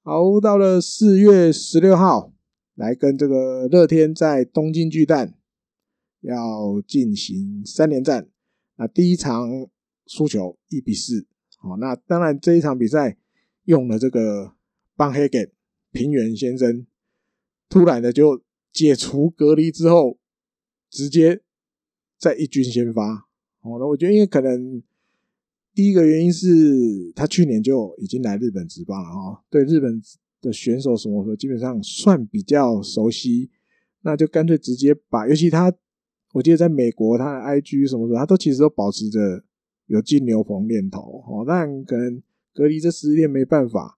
[0.02, 2.30] 好，到了四月十六号，
[2.74, 5.32] 来跟这个乐天在东京巨蛋
[6.20, 8.28] 要进行三连战。
[8.76, 9.48] 那第一场
[10.06, 13.16] 输球一比四，好，那当然这一场比赛
[13.64, 14.52] 用了这个
[14.94, 15.50] 邦黑给
[15.92, 16.86] 平原先生，
[17.68, 20.18] 突然的就解除隔离之后，
[20.90, 21.42] 直接
[22.18, 23.28] 在一军先发。
[23.60, 24.82] 好，那我觉得因为可能。
[25.74, 30.00] 第一个原因是他去年就已经来日本职棒了哈，对日本
[30.40, 33.50] 的选手什么说，基本上算比较熟悉，
[34.00, 35.70] 那就干脆直接把，尤其他，
[36.32, 39.44] 我记得在美国他的 IG 什么什么，他都其实都保持着
[39.84, 42.22] 有进牛棚练投哦，但可能
[42.54, 43.95] 隔离这十天没办法，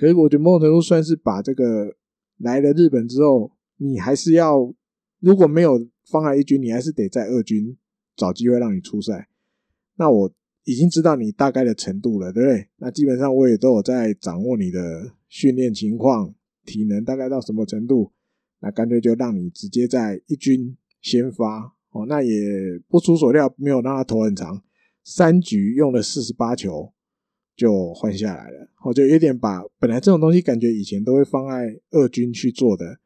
[0.00, 1.94] 可是我觉得某种程度算是把这个
[2.38, 4.72] 来了日本之后，你还是要
[5.18, 7.76] 如果没有放在一军，你还是得在二军
[8.16, 9.28] 找机会让你出赛，
[9.96, 10.32] 那我。
[10.64, 12.68] 已经知道你大概的程度了，对不对？
[12.76, 16.32] 那基本上我也都有在掌握你的训练情况、
[16.66, 18.12] 体能大概到什么程度。
[18.60, 22.04] 那干脆就让你直接在一军先发哦。
[22.06, 22.30] 那也
[22.88, 24.62] 不出所料，没有让他投很长，
[25.02, 26.92] 三局用了四十八球
[27.60, 28.70] 就换下来了。
[28.86, 32.98] 我就有点把本来这种东西感觉以前都会放在二军去做的，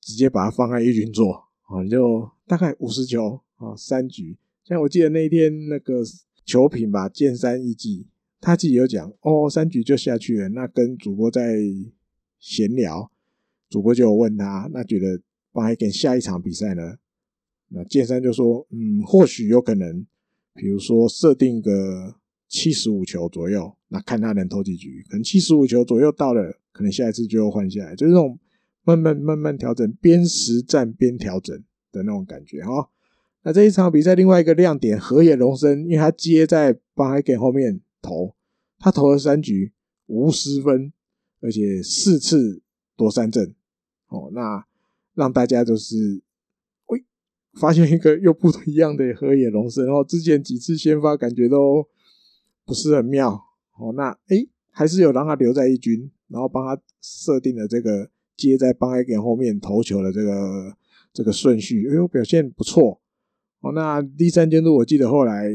[0.00, 1.32] 直接把它放在一军做
[1.68, 1.86] 啊。
[1.88, 4.36] 就大概五十球啊，三局。
[4.64, 6.02] 像我记得那一天那个。
[6.44, 8.04] 球品吧，剑山一季，
[8.40, 10.48] 他自己有讲哦，三局就下去了。
[10.48, 11.56] 那跟主播在
[12.40, 13.12] 闲聊，
[13.70, 15.20] 主播就有问他，那觉得
[15.52, 16.96] 帮他给下一场比赛呢？
[17.68, 20.04] 那剑山就说，嗯，或许有可能，
[20.52, 22.16] 比如说设定个
[22.52, 28.38] 七十五球左右，那看他能投几局，可能七十五球左右到了，可能下一次就换下来，就是这种
[28.84, 31.56] 慢慢慢慢调整，边实战边调整
[31.90, 32.90] 的那种感觉哈。
[33.42, 38.34] 那这一场比赛另外一个亮点，河野龙生，因为他接在邦海给后面投，
[38.78, 39.72] 他投了三局
[40.04, 40.92] 无失分，
[41.40, 42.60] 而且四次
[42.98, 43.54] 夺三振，
[44.08, 44.66] 哦，那
[45.14, 46.20] 让大家就是，
[46.88, 47.02] 喂，
[47.54, 51.88] 发现一个又不一样的河野龙生，然后之前几次先发感觉都
[52.64, 53.32] 不是很妙，
[53.78, 60.76] 哦，那诶还是有让他留在一军，然后帮他设定了这个接在邦海给后面投球的这个
[61.12, 63.00] 这个顺序，哎呦，表现不错。
[63.60, 65.48] 哦，那第三监督，我记得后来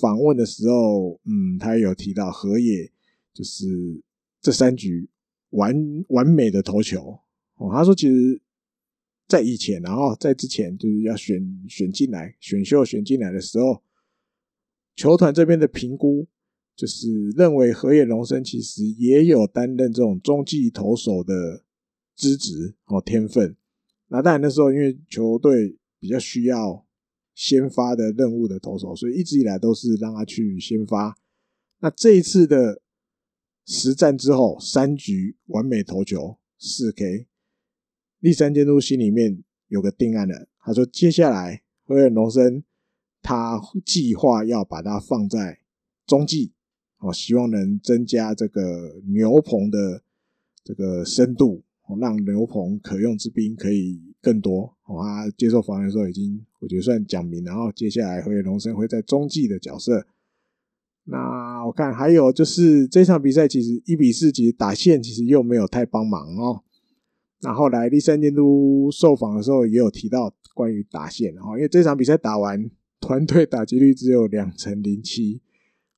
[0.00, 2.90] 访问的时候，嗯，他也有提到河野，
[3.32, 3.66] 就是
[4.40, 5.08] 这三局
[5.50, 5.74] 完
[6.08, 7.18] 完美的投球。
[7.56, 8.40] 哦，他说其实，
[9.26, 13.82] 在以前，然后在之前就是要选选进来选秀选进来的时候，
[14.94, 16.28] 球团这边的评估
[16.78, 21.64] 就是认为河野龙生其实也有担任这种中继投手的
[22.16, 23.54] 资质哦天分。
[24.06, 26.86] 那当然那时候因为球队比较需要。
[27.40, 31.16] 先发的任务的投手，所以一直以来都是让他去先发。
[31.78, 32.82] 那这一次的
[33.64, 37.28] 实战之后，三局完美投球，四 K。
[38.18, 42.64] 立山监督心里面有个定案了，他说接下来河野龙生
[43.22, 45.60] 他计划要把它放在
[46.04, 46.54] 中继，
[46.98, 50.02] 哦，希望能增加这个牛棚的
[50.64, 51.62] 这个深度。
[51.86, 54.76] 哦让牛棚可用之兵可以更多。
[54.84, 57.42] 哦，他接受访问的时候已经，我觉得算讲明。
[57.44, 60.06] 然后接下来河野龙生会在中继的角色。
[61.04, 66.62] 那我看还有就是这场比赛其实一比四，其实打线其实又没有太帮忙哦。
[67.40, 75.40] 那后来第三监督受访的时候也有提到关于打线哦，因为这场比赛打完，团队打击率只有两成零七。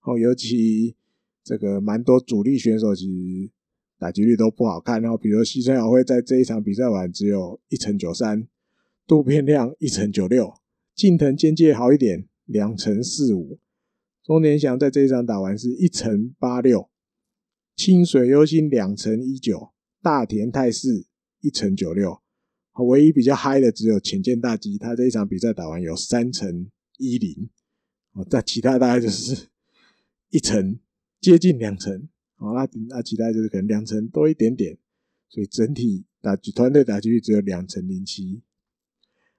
[0.03, 0.97] 哦，尤其
[1.45, 3.51] 这个蛮多主力选手其实。
[4.01, 8.49] 打击率都不好看，然后比如西村遥辉在这一场比赛完只有一成九三，
[9.07, 10.55] 渡边亮一成九六，
[10.95, 13.59] 近藤健介好一点，两成四五，
[14.25, 16.89] 中田翔在这一场打完是一成八六，
[17.77, 19.69] 清水优心两成一九，
[20.01, 21.05] 大田泰示
[21.43, 22.23] 一成九六，
[22.79, 27.51] 唯一比较嗨的只有浅见大吉，他这一场比赛打完有三成一零，
[28.15, 29.50] 哦，但其他大概就是
[30.31, 30.79] 一层
[31.21, 32.09] 接近两层。
[32.37, 34.79] 哦，那那其他就是可能两层多一点点，
[35.29, 38.41] 所以整体打团队打击率只有两层零七。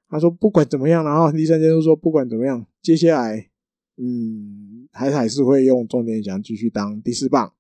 [0.08, 3.50] 他说不管怎么样，然后第三监督说不管怎么样，接下来
[3.98, 7.54] 嗯还还是会用重点奖继续当第四棒。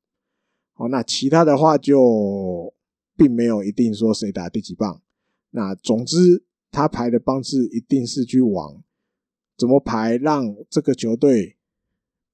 [0.73, 2.73] 好，那其他的话就
[3.15, 5.01] 并没有一定说谁打第几棒。
[5.49, 8.83] 那总之，他排的棒次一定是去往
[9.57, 11.57] 怎么排，让这个球队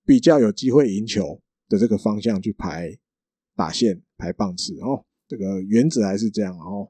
[0.08, 2.98] 比较有机会赢球的这个方向去排
[3.58, 5.04] 打线、排棒次哦。
[5.28, 6.90] 这个原则还是这样哦。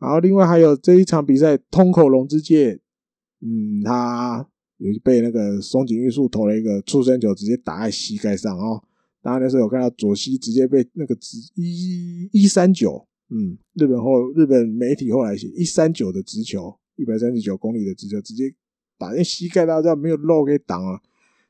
[0.00, 2.80] 然后另外还有这一场比赛，通口龙之介，
[3.40, 8.82] 嗯，他有被那个松井裕树投了一个触身球，直接打在膝盖上哦。
[9.20, 18.54] 当然那时候有看到左膝直接被那个直一一三九，嗯，日本后日本媒体后来写一三九的直球，一百三十九公里的直球，直接
[18.96, 21.00] 打在膝盖，大家知道没有肉给挡啊，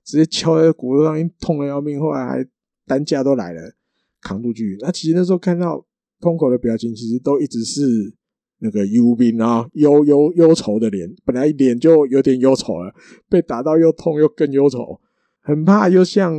[0.07, 2.01] 直接敲在骨头上，痛得要命。
[2.01, 2.47] 后来还
[2.87, 3.75] 担架都来了，
[4.23, 4.79] 扛出去。
[4.81, 5.85] 那其实那时候看到
[6.21, 8.15] 痛苦的表情，其实都一直是
[8.61, 12.95] 那个忧兵啊，忧忧忧愁的脸，本来脸就有点忧愁了，
[13.29, 15.01] 被打到又痛又更忧愁，
[15.41, 16.33] 很怕又像。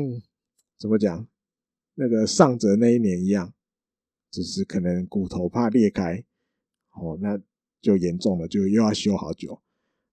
[0.80, 1.28] 怎么讲？
[1.96, 3.52] 那个上泽那一年一样，
[4.32, 6.24] 只是可能骨头怕裂开，
[6.94, 7.38] 哦，那
[7.82, 9.60] 就严重了，就又要修好久。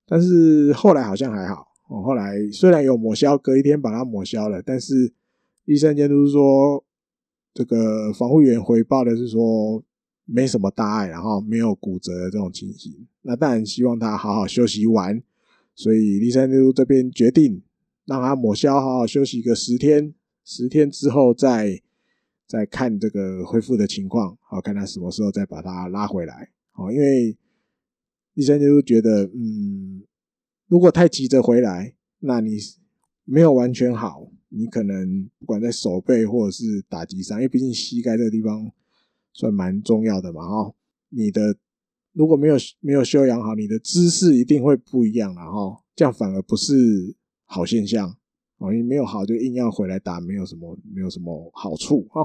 [0.06, 5.12] 但是后来好像还好，哦，后来虽然有抹消，隔一天把它抹消了，但是
[5.66, 6.84] 医生监督说，
[7.52, 9.82] 这个防护员回报的是说
[10.24, 13.06] 没什么大碍，然后没有骨折的这种情形。
[13.22, 15.22] 那当然希望他好好休息完，
[15.74, 17.62] 所以医生监督这边决定
[18.06, 20.14] 让他抹消，好好休息个十天。
[20.46, 21.80] 十天之后再
[22.46, 26.50] 再看这个恢复的情况，好，看他什么时候再把他拉回来。
[26.72, 27.34] 好，因为
[28.34, 30.02] 医生就觉得，嗯，
[30.66, 32.58] 如果太急着回来，那你
[33.24, 38.70] 没有完全好，你可能不管在手背或者是打击上，因为毕竟膝盖这个地方
[39.32, 40.74] 算蛮重要的嘛，哈，
[41.10, 41.56] 你的
[42.12, 48.16] 如果没有没有休养好，你的姿势一定会不一样了，哈，这样反而不是好现象。
[48.58, 52.22] 哦，你没有好就硬要回来打，没有什么，没有什么好处哈。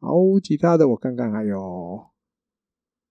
[0.00, 2.04] 好，其他的我看看还有，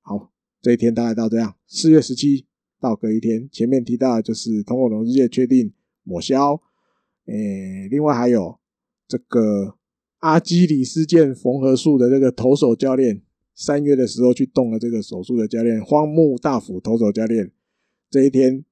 [0.02, 1.56] 好，这一天大概到这样。
[1.68, 2.47] 四月十七
[2.80, 5.72] 到隔一天，前面提到就是通口龙之介确定
[6.04, 6.62] 抹消，
[7.26, 8.60] 诶，另外还有
[9.08, 9.76] 这个
[10.20, 13.22] 阿基里斯腱缝合术的这个投手教练，
[13.56, 17.52] 三月的时候去动了这个手术的教练荒木大辅投手教练，
[18.10, 18.64] 这一天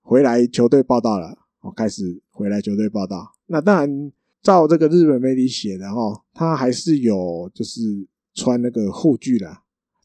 [0.00, 1.38] 回来球队报到了。
[1.60, 3.36] 哦，开始回来球队报到。
[3.46, 4.12] 那当然，
[4.42, 9.61] 照这个日本媒体写的哈，他还是有就是穿那个护具的，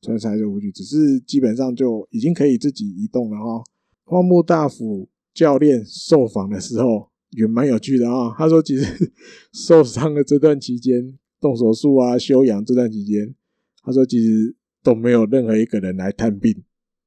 [0.08, 3.62] 穿彩色护具，只是基本上就已经可以自己移动了哈。
[4.06, 9.12] 荒木大辅教练受访的时候也蛮有趣的啊，他说其实
[9.52, 13.36] 受伤的这段期间，动手术啊、休养这段期间，
[13.84, 16.64] 他说其实都没有任何一个人来探病，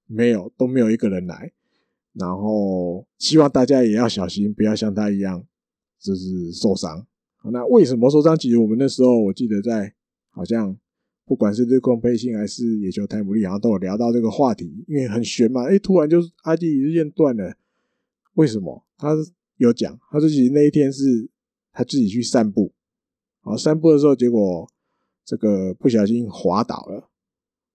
[0.06, 1.52] 没有，都没有一个人来。
[2.12, 5.42] 然后希望大家也要小心，不要像他一样，
[5.98, 7.06] 就是受伤。
[7.50, 8.36] 那为什么受伤？
[8.36, 9.94] 其实我们那时候我记得在
[10.28, 10.76] 好像
[11.30, 15.62] 不管是日工配信还是野球泰姆利，好像都有聊到这个话题，因为很玄嘛。
[15.62, 17.54] 哎，突然就是阿基里斯腱断了，
[18.34, 18.84] 为什么？
[18.98, 19.14] 他
[19.56, 21.30] 有讲，他自己那一天是
[21.70, 22.72] 他自己去散步，
[23.42, 24.68] 好散步的时候，结果
[25.24, 27.08] 这个不小心滑倒了，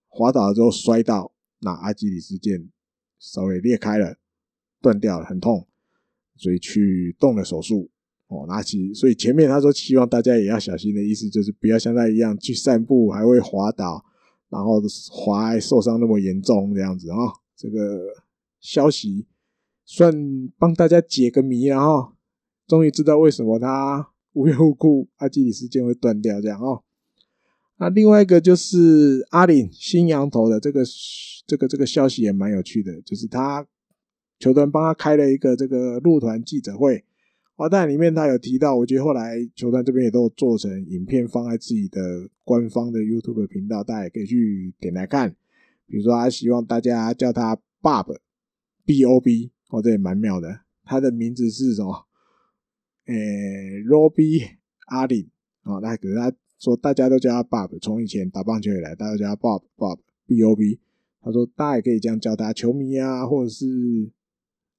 [0.09, 2.67] 滑倒了之后摔到，那阿基里斯腱
[3.17, 4.17] 稍微裂开了。
[4.81, 5.65] 断掉了，很痛，
[6.35, 7.89] 所以去动了手术。
[8.27, 14.03] 哦，拿起，所以前面他说希望大家也要小心的意思，就是不要像他一样去散步还会滑倒，
[14.49, 17.33] 然后滑受伤那么严重这样子啊、哦。
[17.55, 18.07] 这个
[18.59, 19.25] 消息
[19.85, 20.13] 算
[20.57, 22.13] 帮大家解个谜了哈，
[22.67, 26.83] 终于知道为什么他无缘无故阿基里斯腱会断掉这样哦。
[27.77, 30.83] 那另外一个就是阿林新羊头的这个
[31.45, 33.65] 这个这个消息也蛮有趣的，就是他。
[34.37, 37.05] 球团帮他开了一个这个入团记者会，
[37.57, 45.33] 哦，但里面他有提到，我觉得后来球团这边也都做成影片放在自己的官方的 YouTube 频道，大家也可以去点来看。
[45.87, 50.63] 比如说，他希望大家叫他 Bob，B O B，哦，这也蛮妙的。
[50.83, 52.07] 他的名字是什么？
[53.05, 54.57] 诶，Robbie
[54.89, 55.27] Allen，
[55.63, 60.81] 哦，那可是他说大家都叫他 Bob，从以前打棒球以来，大家都叫他 Bob，Bob，B O B。
[61.21, 64.11] 他说大家也可以这样叫他，球迷啊，或者是。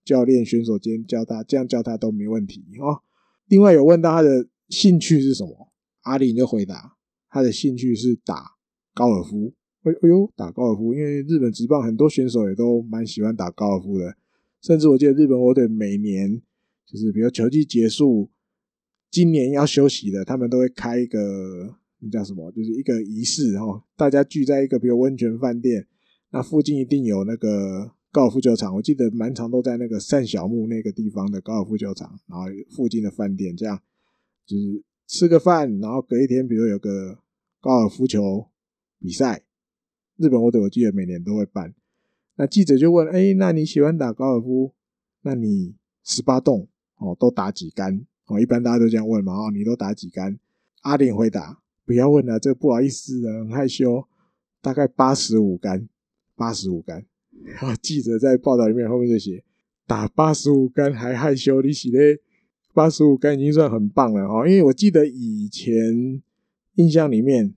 [0.06, 3.02] 教练、选手间叫他这样叫他都没问题哦。
[3.48, 6.96] 另外有问到他的兴趣是什么，阿林就回答
[7.28, 8.52] 他的兴趣是打
[8.94, 9.52] 高尔夫。
[9.82, 14.16] 哎哎呦，打高尔夫，因为日本职棒很多选手也都蛮喜欢打高尔夫的，
[14.62, 16.40] 甚至我记得日本火腿每年
[16.86, 18.30] 就是比如球季结束，
[19.10, 25.88] 今年要休息的，他们都会开一个那叫什么，就是一个仪式哈，大家聚在一个比如温泉饭店，
[26.30, 27.95] 那附近一定有那个。
[28.16, 33.78] 高尔夫球场，我记得蛮常都在那个善小木那个地方的高尔夫球场，然后附近的饭店，这样
[34.46, 37.18] 就是吃个饭，然后隔一天，比如有个
[37.60, 38.46] 高尔夫球
[38.98, 39.42] 比赛，
[40.16, 41.74] 日本火腿我记得每年都会办。
[42.36, 44.72] 那记者就问：“哎，那你喜欢打高尔夫？
[45.20, 48.06] 那你十八洞哦都打几杆？
[48.28, 49.34] 哦，一般大家都这样问嘛。
[49.34, 50.38] 哦，你都打几杆？”
[50.80, 54.08] 阿林回答：“不要问了，这不好意思的，很害羞。
[54.62, 55.86] 大概八十五杆，
[56.34, 57.04] 八十五杆。”
[57.46, 59.42] 然后记者在报道里面后面就写
[59.86, 62.20] ：“打八十五杆还害羞，你写的？
[62.74, 64.46] 八十五杆已经算很棒了哦。
[64.46, 66.22] 因为我记得以前
[66.74, 67.54] 印象里面，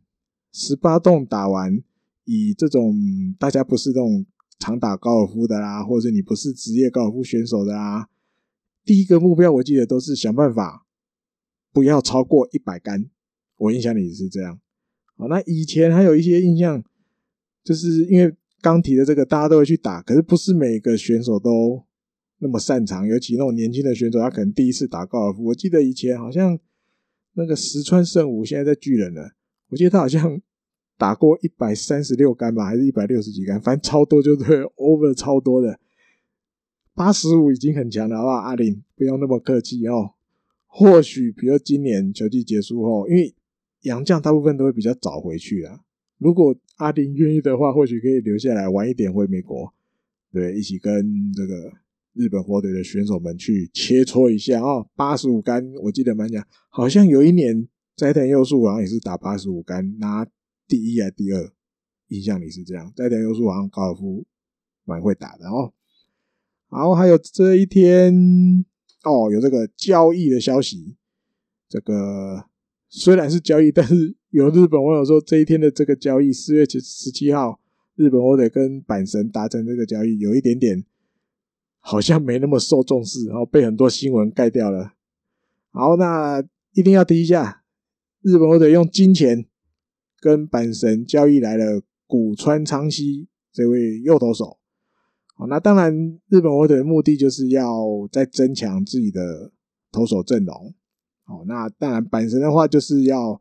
[0.51, 1.83] 十八洞打完，
[2.25, 2.95] 以这种
[3.37, 4.25] 大家不是这种。
[4.61, 8.09] 常打高尔夫的啦，或者你不是职业高尔夫选手的啊，
[8.83, 10.85] 第一个目标我记得都是想办法
[11.71, 13.09] 不要超过一百杆。
[13.55, 14.59] 我印象里是这样。
[15.15, 16.83] 好，那以前还有一些印象，
[17.63, 21.83] 就是因为刚提的这个，大家都会去打，可是不是每个选手都
[22.39, 25.45] 那么擅长，尤其那种年轻的选手，他可能第一次打高尔夫。
[25.45, 26.59] 我记得以前好像
[27.33, 29.31] 那个石川圣武，现在在巨人了，
[29.69, 30.41] 我记得他好像。
[30.99, 35.79] 打过 一百三十六杆吧，还是一百六十几杆，反正超多就对，over 超多的。
[36.93, 38.35] 八十五已经很强了，好不好？
[38.35, 40.15] 阿林不用那么客气哦。
[40.67, 43.33] 或许，比如今年球季结束后，因为
[43.83, 45.79] 洋将大部分都会比较早回去啊。
[46.17, 49.73] 如果阿林愿意的话，或许可以留下来晚一点回美国，
[50.33, 51.71] 对，一起跟这个
[52.13, 54.89] 日本火腿的选手们去切磋一下哦。
[54.95, 60.27] 八十五杆，我记得蛮讲，好像有一年斋藤佑树好像也是打八十五杆拿。
[60.67, 61.51] 第一还第二，
[62.09, 62.93] 印象里是这样。
[62.95, 64.25] 斋藤佑树好像高尔夫
[64.85, 65.73] 蛮会打的哦。
[66.69, 68.13] 然后还有这一天
[69.03, 70.95] 哦，有这个交易的消息。
[71.67, 72.45] 这个
[72.89, 77.59] 虽然是交易，但是有日本网友说这一天的这个交易，四月十七号，
[77.95, 80.83] 日本火腿跟阪神达成这个交易，有一点点
[81.79, 84.93] 好像没那么受重视，然后被很多新闻盖掉了。
[85.71, 87.63] 好，那一定要提一下，
[88.21, 89.45] 日本火腿用金钱。
[90.21, 94.59] 跟阪神交易来了古川昌熙这位右投手，
[95.33, 97.65] 好，那当然日本火腿的目的就是要
[98.11, 99.53] 再增强自己的
[99.93, 100.73] 投手阵容，
[101.29, 103.39] 好，那当然阪神的话就是要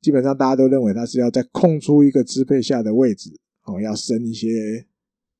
[0.00, 4.86] 基本上大家都认为他是要再空出一个支配下的位置，哦，要升一些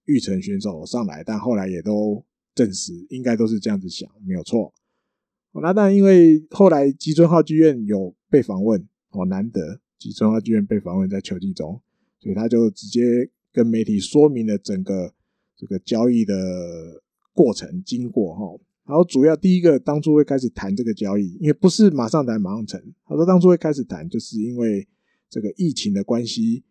[0.07, 4.75] 育成选手上来，但后来也都证实应该都是这样子想，没有错。
[5.53, 9.81] 那当然因为后来吉村浩剧院有被访问，哦，难得。
[10.01, 11.81] 吉村浩剧院被访问在球季中，
[12.19, 15.15] 所以他就直接跟媒体说明了整个
[15.57, 16.35] 这个交易的
[17.33, 18.65] 过程经过哈。
[18.89, 22.83] 然后主要第一个当初会开始谈这个交易，因为不是马上谈马上成。
[23.05, 24.89] 他说当初会开始谈，就是因为
[25.29, 26.65] 这个疫情的关系，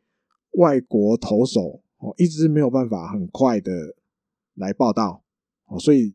[0.54, 3.96] 外国投手哦一直没有办法很快的
[4.56, 5.24] 来报道
[5.68, 6.14] 哦，所以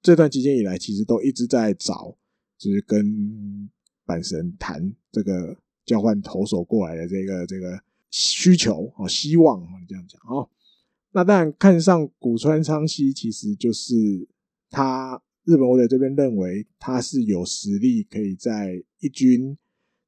[0.00, 2.16] 这段期间以来，其实都一直在找，
[2.58, 3.70] 就是跟
[4.06, 5.56] 阪神谈这个。
[5.86, 7.80] 交换投手过来的这个这个
[8.10, 10.42] 需求啊，希望，这样讲啊。
[11.12, 13.94] 那当然看上古川昌熙，其实就是
[14.68, 19.56] 他日本火腿这边认为他是有实力可以在一军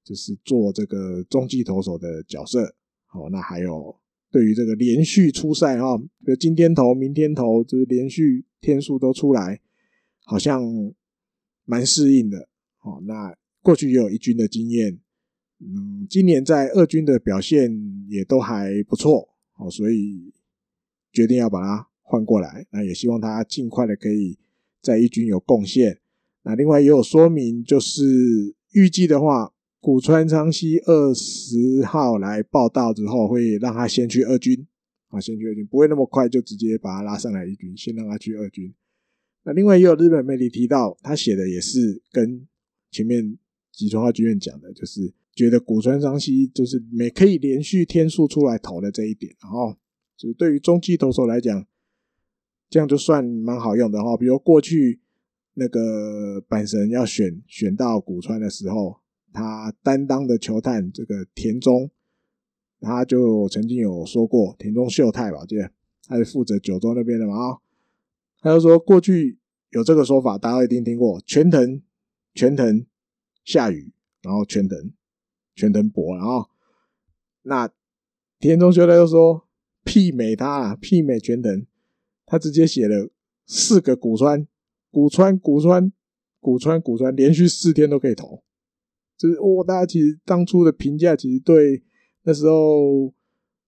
[0.02, 2.74] 就是做这个中继投手的角色。
[3.06, 3.96] 好，那还有
[4.32, 9.60] 对于这个连续出赛哈，比如今天投明天投，就是连续天数都出来，
[10.24, 10.60] 好像
[11.64, 12.48] 蛮适应的。
[12.78, 13.32] 好，那
[13.62, 14.98] 过去也有一军的经验。
[15.60, 17.70] 嗯，今年在二军的表现
[18.08, 20.32] 也都还不错，哦，所以
[21.12, 22.66] 决定要把它换过来。
[22.70, 24.36] 那也希望他尽快的可以
[24.82, 26.00] 在一军有贡献。
[26.42, 34.66] 那另外也有说明，就是预计的话，古川昌熙二十号来报到之后，会让他先去二军，
[35.08, 38.74] 啊，先去二军，不会那么快就直接把他拉上来一军，先让他去二军。
[39.44, 42.46] 那另外也有日本媒体提到，他写的也是跟
[42.90, 43.38] 前面
[43.72, 45.14] 吉川浩剧院讲的，就是。
[45.34, 49.72] 觉得古川昌熙就是每可以连续天数出来投的这一点，然后
[50.16, 51.64] 就是对于中继投手来讲，
[52.68, 54.16] 这样就算蛮好用的哈。
[54.16, 55.00] 比如过去
[55.54, 59.00] 那个阪神要选选到古川的时候，
[59.32, 61.90] 他担当的球探这个田中，
[62.80, 65.68] 他就曾经有说过田中秀太吧，对，
[66.06, 67.58] 他是负责九州那边的嘛啊，
[68.40, 69.38] 他就说过去
[69.70, 71.82] 有这个说法，大家一定听过，全藤
[72.34, 72.86] 全藤
[73.44, 73.92] 下雨，
[74.22, 74.92] 然后全藤。
[75.60, 76.48] 全藤博，然后
[77.42, 77.68] 那
[78.38, 79.44] 田中秀太又说
[79.84, 81.66] 媲美他，媲美全藤，
[82.28, 83.10] 他直接写了
[83.46, 84.46] 四个古川，
[84.90, 85.92] 古川古川
[86.40, 88.42] 古川古川，连续四天都可以投，
[89.16, 91.82] 就是哦，大家其实当初的评价，其实对
[92.22, 93.12] 那时候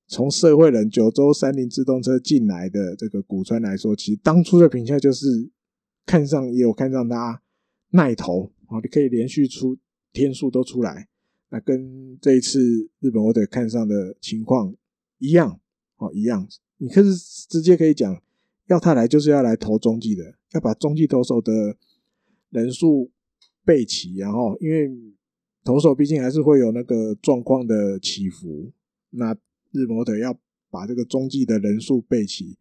[0.07, 5.51] 从社会人九州三菱自动车进来的这个古川来说，其实当初的评价就是
[6.07, 7.43] 看上也有看上他
[7.91, 9.77] 耐投啊，你可以连续出。
[10.13, 11.07] 天数都出来，
[11.51, 14.75] 那跟这一次日本火腿看上的情况
[15.19, 15.61] 一样
[15.99, 16.49] 哦，一样。
[16.79, 17.15] 你可是
[17.49, 18.21] 直接可以讲，
[18.71, 21.77] 要他来就是要来投中继的，要把中继投手的
[22.51, 23.11] 人数
[23.65, 24.89] 备齐，然后因为
[25.65, 28.71] 投手毕竟还是会有那个状况的起伏，
[29.11, 29.35] 那
[29.73, 30.39] 日本火腿要
[30.71, 32.57] 把这个中继的人数备齐。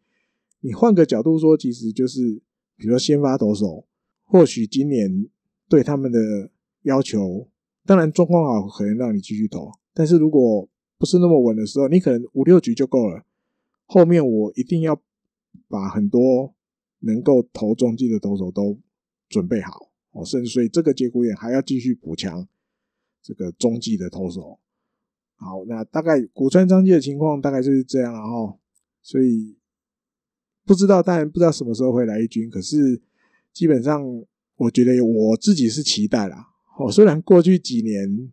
[0.61, 2.41] 你换个角度说，其实就是
[2.75, 3.85] 比如说先发投手，
[4.25, 5.29] 或许今年
[5.69, 6.49] 对他们的
[6.81, 7.47] 要求，
[7.85, 13.23] 当然状况好可能让你继续投，但是如果不是那么稳的时候，你可能五六局就够了。
[13.85, 14.99] 后面我一定要
[15.67, 16.53] 把很多
[16.99, 18.79] 能够投中继的投手都
[19.27, 22.47] 准备好哦，甚至所以这个节骨眼还要继续补强
[23.21, 24.59] 这个中继的投手。
[25.35, 28.57] 好，那大概古川章介的情况大概就是这样了哈，
[29.01, 29.57] 所以。
[30.65, 32.47] 不知道，当然不知道什么时候会来一军。
[32.47, 33.01] 可是
[33.51, 34.05] 基本上，
[34.55, 36.47] 我觉得我自己是期待啦。
[36.77, 38.31] 哦，虽然过去几年，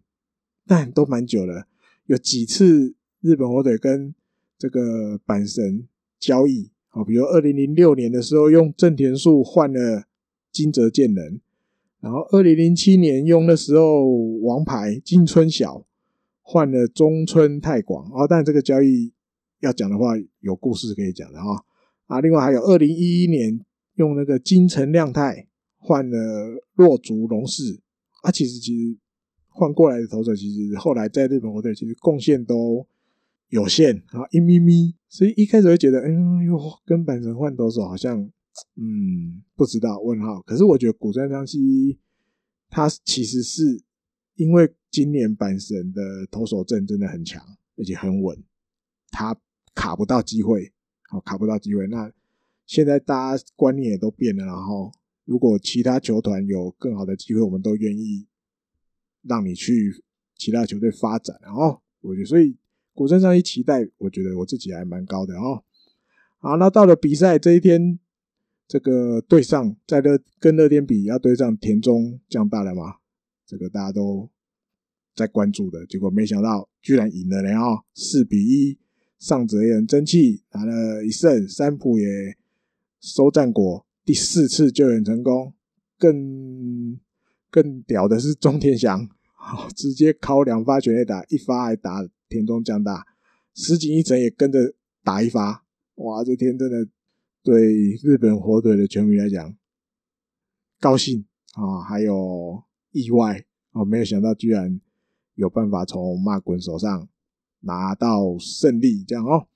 [0.66, 1.66] 但都蛮久了，
[2.04, 4.14] 有几次日本火腿跟
[4.58, 5.88] 这个阪神
[6.18, 6.70] 交易。
[6.96, 10.04] 哦，比如二零零六年的时候用正田树换了
[10.50, 11.42] 金泽健人，
[12.00, 14.06] 然后二零零七年用那时候
[14.40, 15.84] 王牌金春小
[16.40, 18.10] 换了中村泰广。
[18.12, 19.12] 哦，但这个交易
[19.60, 21.66] 要讲的话，有故事可以讲的哈。
[22.06, 23.60] 啊，另外还有二零一一年
[23.96, 26.16] 用那个金城亮太换了
[26.72, 27.78] 若竹龙士，
[28.22, 28.96] 啊，其实其实
[29.48, 32.86] 换过来的投手，其实后来在日本国队其实贡献都
[33.50, 36.10] 有限啊，一咪咪，所以一开始会觉得，哎
[36.44, 38.20] 呦，跟阪神换投手好像，
[38.74, 40.42] 嗯，不知道问号。
[40.42, 41.98] 可是我觉得古川昌希
[42.68, 43.82] 他其实是
[44.34, 47.42] 因为今年阪神的投手阵真的很强，
[47.78, 48.44] 而且很稳，
[49.10, 49.34] 他
[49.74, 50.70] 卡不到机会。
[51.08, 51.86] 好，卡不到机会。
[51.86, 52.12] 那
[52.66, 54.92] 现在大家观念也都变了，然后
[55.24, 58.26] 如果其他球团有更好的机会，我们都愿意
[59.22, 60.04] 让你去
[60.34, 61.38] 其他球队发展。
[61.40, 62.54] 然后我觉得，所以
[62.96, 65.62] 古镇上一期待，我觉得我自己还蛮高的哦。
[66.38, 67.98] 好，那到了比赛这一天，
[68.66, 72.96] 这个对上在乐跟乐天比，要对上田中降大了吗？
[73.46, 74.28] 这个大家都
[75.14, 78.78] 在关注的，结果没想到居然赢了，然后四比一。
[79.18, 82.36] 上泽也很争气，拿了一胜，三浦也
[83.00, 85.54] 收战果，第四次救援成功。
[85.98, 87.00] 更
[87.50, 89.08] 更屌的是中田翔，
[89.74, 93.06] 直接敲两发全垒打，一发还打田中将大，
[93.54, 95.64] 石井一成也跟着打一发。
[95.96, 96.88] 哇，这天真的
[97.42, 99.56] 对日本火腿的球迷来讲
[100.80, 101.24] 高兴
[101.54, 102.62] 啊，还有
[102.92, 104.80] 意外啊，没有想到居然
[105.34, 107.08] 有办法从马滚手上。
[107.60, 109.48] 拿到胜利，这样哦。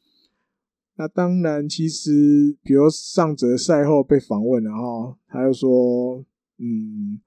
[0.97, 6.25] 那当然，其实比如上泽赛后被访问，然后他又说，
[6.57, 7.21] 嗯，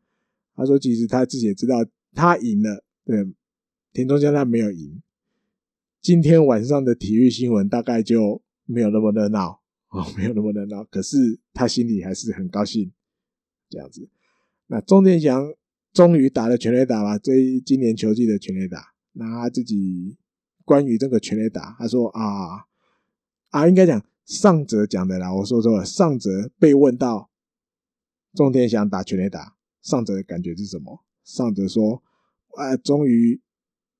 [0.55, 3.33] 他说其实他自己也知道他赢了，对，
[3.93, 5.01] 田中将大没有赢。
[6.03, 10.83] 今天晚上的体育新闻大概就没有那么热闹哦， 没有那么热闹。
[10.83, 12.91] 可是他心里还是很高兴，
[13.69, 14.09] 这样子。
[14.67, 15.53] 那钟天祥
[15.93, 17.31] 终于打了全垒打吧，这
[17.65, 20.17] 今年球季的全垒打，那他自己。
[20.65, 22.63] 关于这个全垒打，他说啊
[23.49, 25.33] 啊，应该讲上泽讲的啦。
[25.35, 27.29] 我说错了，上泽被问到
[28.33, 31.03] 钟天祥打全垒打，上泽的感觉是什么？
[31.25, 32.01] 上泽说
[32.55, 33.41] 啊，终于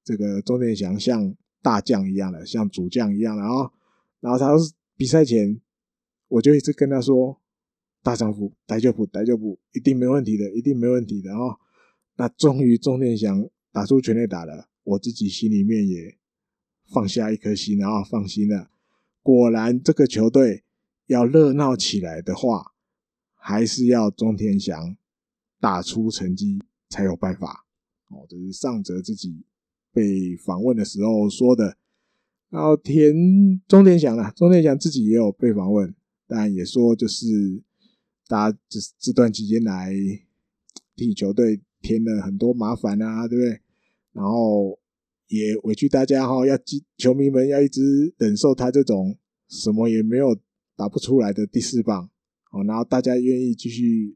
[0.05, 3.71] 这个钟天祥像大将一样的，像主将一样的啊。
[4.19, 4.59] 然后他说
[4.95, 5.59] 比赛前，
[6.27, 7.41] 我就一直跟他说，
[8.03, 11.57] 大丈夫，大丈夫，大丈夫，一定没问题的，一定没问题的啊。
[12.17, 16.19] 那终于中田祥打出全垒打了，我自己心里面也。
[16.85, 18.69] 放下一颗心，然后放心了。
[19.23, 20.63] 果然，这个球队
[21.07, 22.73] 要热闹起来的话，
[23.33, 24.95] 还是要中田祥
[25.59, 27.65] 打出成绩才有办法。
[28.09, 29.43] 哦，这是上泽自己
[29.93, 31.77] 被访问的时候说的。
[32.49, 33.13] 然后田
[33.67, 35.95] 中田翔啊，中田翔自己也有被访问，
[36.27, 37.25] 但也说就是
[38.27, 39.93] 大家这这段期间来
[40.95, 43.61] 替球队添了很多麻烦啊，对不对？
[44.11, 44.79] 然后。
[45.29, 46.55] 也委屈大家哈，要
[46.97, 49.17] 球迷们要一直忍受他这种
[49.49, 50.37] 什么也没有
[50.75, 52.07] 打不出来的第四棒
[52.51, 54.15] 哦，然后大家愿意继续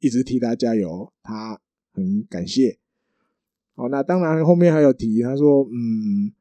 [0.00, 1.58] 一直替他加油，他
[1.94, 2.78] 很感谢。
[3.78, 6.32] 好，那当然后面还有提，他说嗯，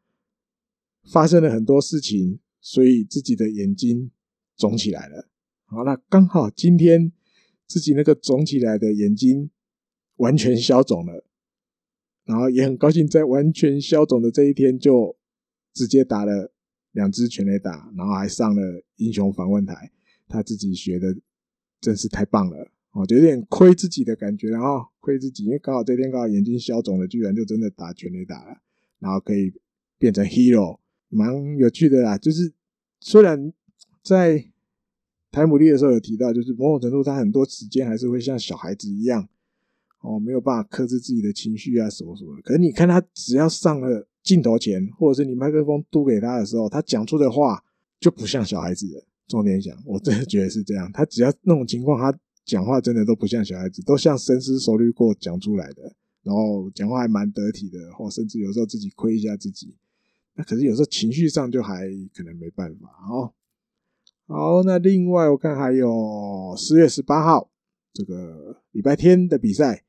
[1.11, 4.09] 发生了很多事情，所以自己的眼睛
[4.55, 5.29] 肿起来了。
[5.65, 7.11] 好，那刚好今天
[7.67, 9.51] 自己那个肿起来的眼睛
[10.15, 11.25] 完全消肿了。
[12.25, 15.15] 然后也很高兴，在完全消肿的这一天，就
[15.75, 16.51] 直接打了
[16.93, 19.91] 两支全垒打，然后还上了英雄访问台。
[20.27, 21.15] 他自己学的
[21.79, 28.57] 真是太棒了哦，就有点亏自己的感觉，然后亏自己，因为刚好这天刚好眼睛消肿了，居然就真的打全垒打了，
[28.97, 29.53] 然后可以
[29.99, 30.79] 变成 hero，
[31.09, 32.17] 蛮有趣的啦。
[32.17, 32.51] 就是
[32.99, 33.53] 虽然
[34.03, 34.43] 在
[35.31, 39.29] 台姆利的时候有提到，就是某种程度他很多时间还是会像小孩子一样，
[40.01, 42.35] 哦，没有办法克制自己的情绪啊什么什么。
[42.41, 47.63] 可是你看他只要上了镜头前，或者是你麦克风嘟给他的时候，他讲出的话
[47.99, 49.05] 就不像小孩子的。
[49.27, 50.89] 重点讲，我真的觉得是这样。
[50.93, 52.17] 他只要那种情况，他
[52.47, 55.93] 讲话真的都不像小孩子，都像深思熟虑过讲出来的。
[56.23, 59.75] 然后讲话还蛮得体的，或甚至有时候自己亏一下自己。
[60.33, 63.33] 那可是有时候情绪上就还可能没办法哦。
[64.27, 67.49] 好，那另外我看还有十月十八号
[67.93, 69.83] 这个礼拜天的比赛，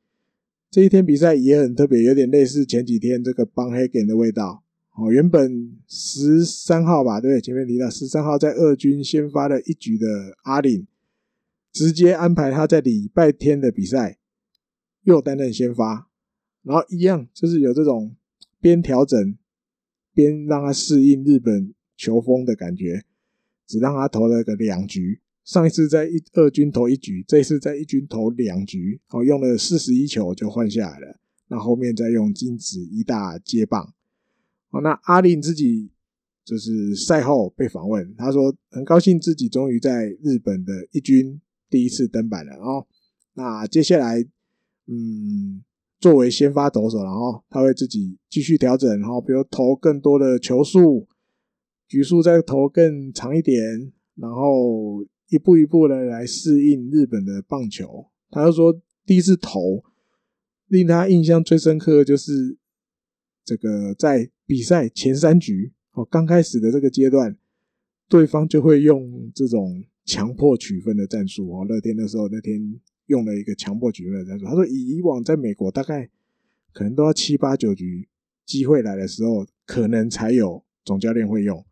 [0.70, 4.62] 这一天比赛也很特别，有点类似前几天这个帮黑根的味道。
[4.96, 10.06] 哦，原本十三号吧，对，前面提到十三号在二军先发了一局的
[10.42, 10.84] 阿林，
[11.78, 14.18] 直接安排他在礼拜天的比赛
[15.04, 16.10] 又担任先发，
[16.64, 18.16] 然后一样就是有这种
[18.60, 19.38] 边调整
[20.12, 23.04] 边让他适应日本球风的感觉，
[23.64, 33.94] 只让他投了个两局，上一次在一二军投一局，这一次在一军投两局，哦，用了四十一球就换下来了，那后面再用金子一大接棒。
[34.70, 35.92] 哦，那阿林自己
[36.44, 42.54] 就是赛后被访问，他说很高兴自己终于在日本的一军第一次登板了。
[42.56, 42.86] 哦，
[43.34, 44.20] 那接下来，
[44.86, 45.62] 嗯，
[46.00, 51.06] 作为先发投手，然后他会自己继续调整，然后比如投更多的球数，
[51.86, 58.06] 局数再投更长一点，然后一步一步的来适应日本的棒球。
[58.30, 59.84] 他就说第一次投，
[60.66, 62.58] 令他印象最深刻的就是
[63.44, 64.30] 这个在。
[64.48, 67.36] 比赛前三局哦，刚开始的这个阶段，
[68.08, 71.66] 对方就会用这种强迫取分的战术哦。
[71.66, 74.46] 乐天的时候，那天用了一个强迫取分的战术。
[74.46, 76.08] 他说，以以往在美国，大概
[76.72, 78.08] 可能都要七八九局
[78.46, 81.62] 机会来的时候，可能才有总教练会用。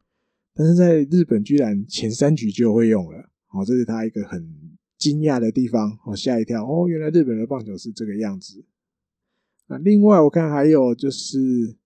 [0.52, 4.46] 但是在日本，居然前三局就会用了哦，这是他一个很
[4.98, 8.64] 惊讶的地方哦，吓一跳哦，原来日本的棒球是这个样子。
[9.68, 11.76] 那另外我看还有就是。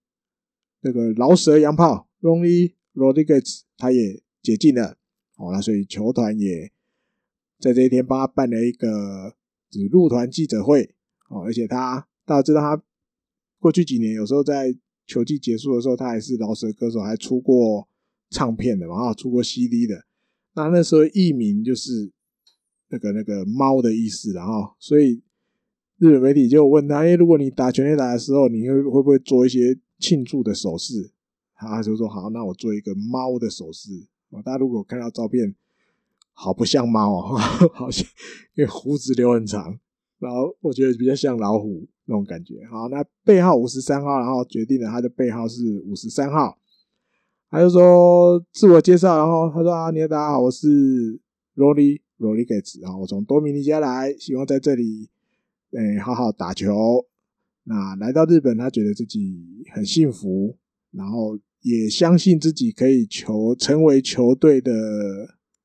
[0.82, 4.96] 那个饶舌洋炮 Ronnie Rodriguez 他也解禁了，
[5.40, 6.70] 哦，那所以球团也
[7.58, 9.34] 在这一天帮他办了一个
[9.90, 10.94] 入团记者会，
[11.30, 12.82] 哦，而且他大家知道他
[13.58, 14.76] 过去几年有时候在
[15.06, 17.88] 球季结束的时候，他还是饶舌歌手，还出过
[18.28, 20.04] 唱片的嘛，啊，出过 CD 的，
[20.54, 22.12] 那那时候艺名就是
[22.88, 25.22] 那个那个猫的意思，然后所以
[25.98, 29.78] 日本媒体就问他，哎，如果你打全垒打的时候，你会会不会做一些？
[30.00, 31.12] 庆祝的手势，
[31.52, 33.90] 他就说好，那我做一个猫的手势。
[34.30, 35.54] 哦大家如果看到照片，
[36.32, 37.36] 好不像猫哦，
[37.74, 38.06] 好像
[38.54, 39.78] 因为胡子留很长，
[40.18, 42.64] 然后我觉得比较像老虎那种感觉。
[42.70, 46.56] 好，那背号五十三号，然后决定了他的背号是五十三号。
[47.50, 51.18] 他就说自我介绍，然后他说啊，你好，大家好，我是
[51.56, 55.10] Ronnie Rodriguez，然后我从多米尼加来，希望在这里，
[55.72, 57.04] 哎，好好打球。
[57.64, 60.56] 那来到日本，他觉得自己很幸福，
[60.92, 64.72] 然后也相信自己可以球成为球队的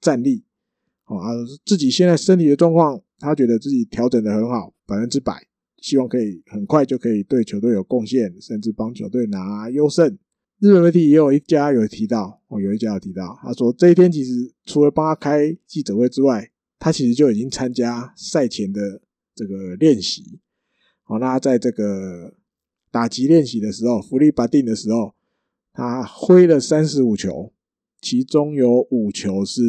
[0.02, 0.44] 战力。
[1.04, 1.16] 啊，
[1.64, 5.34] 自己现在身体的状况，他觉得自己调整得很好，百分之百，
[5.78, 10.18] 希望可以很快就可以对球队有贡献，甚至帮球队拿优胜。
[10.60, 19.00] 日本媒体也有一家有提到，哦，有一家有提到，他说这一天其实除了帮他开记者会之外，他其实就已经参加赛前的
[19.36, 20.40] 这个练习。
[21.04, 22.34] 好，那在这个
[22.90, 25.14] 打击练习的时候，福利把定的时候，
[25.76, 27.54] 他挥了三十五球，
[28.02, 29.62] 其中有五球是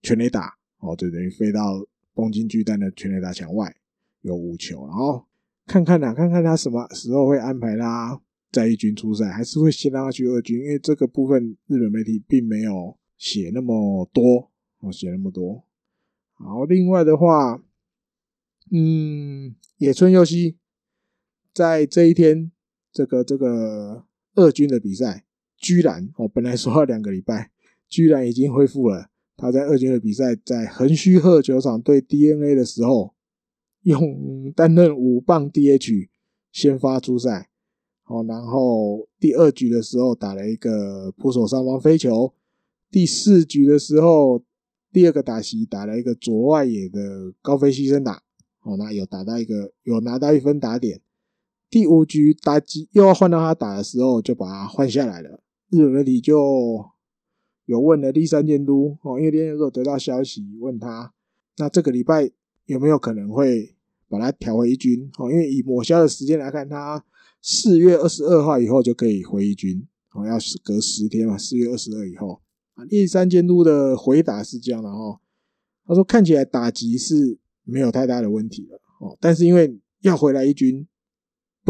[0.00, 1.84] 全垒打，哦，就等于飞到
[2.14, 3.74] 东京巨蛋的全垒打墙外，
[4.22, 4.86] 有五球。
[4.86, 5.26] 然后
[5.66, 10.60] 看看呐，看看他什么时候会安排他在一军出赛，还是会先让他去二军？
[10.60, 15.64] 因为这个部分日本媒体并没有写那么多，哦，写那么多。
[16.34, 17.62] 好，另外的话。
[18.72, 20.56] 嗯，野村佑希
[21.52, 22.52] 在这一天，
[22.92, 25.24] 这个这个二军的比赛，
[25.56, 27.50] 居然哦，本来说要两个礼拜，
[27.88, 29.10] 居然已经恢复了。
[29.36, 33.14] 他在二军的比赛，在横须贺球场对 DNA 的时候，
[33.82, 36.08] 用担任五棒 DH
[36.52, 37.48] 先发出赛，
[38.06, 42.34] 哦，然后第二局的时候打了一个扑手上方飞球，
[42.90, 44.42] 第四局的时候
[44.92, 48.22] 第二个打席打了一个左外野的高飞牺牲打。
[48.62, 51.00] 哦，那有打到一个，有拿到一分打点。
[51.70, 55.40] 第五局打击又要换到他打的时候，就把他换下来了。
[55.70, 56.84] 日本媒体就
[57.66, 61.12] 有问了立山监督哦，因为那时候得到消息问他，
[61.58, 62.28] 那这个礼拜
[62.66, 63.76] 有没有可能会
[64.08, 65.08] 把它调回一军？
[65.16, 67.04] 哦，因为以抹消的时间来看，他
[67.40, 72.40] 四月二十二号以后就可以回一军，哦，要隔十天嘛，四月二十二以后。
[72.74, 75.20] 啊，栗山监督的回答是这样的哦，
[75.86, 80.84] 他说看起来打击是没有太大的问题了，哦，但是因为要回来一军，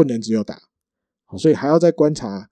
[0.01, 0.59] 不能只有打，
[1.37, 2.49] 所以还要再观察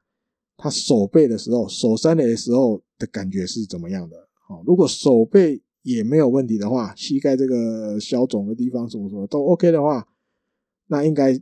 [0.56, 4.16] 他手背的时候，手三垒的时候的感觉是怎么样的。
[4.48, 10.08] 哦，如果手背也没有问题的话，膝盖这个消肿的地方什么什么都 OK 的话，
[10.88, 11.42] 那应该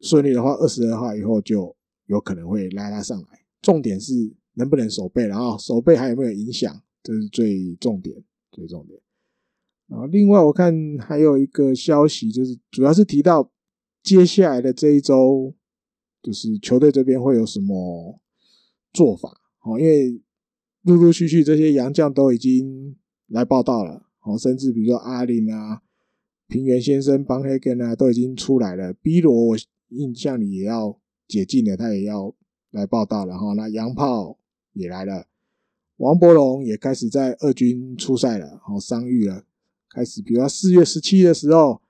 [0.00, 1.74] 顺利的话，二十二号以后就
[2.06, 3.26] 有可能会拉他上来。
[3.62, 4.12] 重点是
[4.54, 9.00] 能不能手背，然后手背还有没有影响，这是最重点，最重点。
[9.86, 13.51] 然后另外我看还有一个消息，就是主要是提到
[14.02, 15.54] 接下来的这一周，
[16.22, 18.20] 就是球队这边会有什么
[18.92, 19.40] 做法。
[19.62, 20.20] 哦，因为
[20.82, 22.96] 陆陆续续这些洋将都已经
[23.28, 25.82] 来报到了，哦，甚至比如说阿林啊、
[26.48, 28.92] 平原先生、邦黑根啊都已经出来了。
[28.92, 29.56] B 罗我
[29.90, 30.98] 印象里也要
[31.28, 32.34] 解禁了，他也要
[32.70, 33.52] 来报到了哈。
[33.52, 34.38] 那洋炮
[34.72, 35.26] 也来了，
[35.98, 39.44] 王柏融也开始在二军出赛了，好伤愈了，
[39.90, 41.81] 开始比如说四月十七的时候，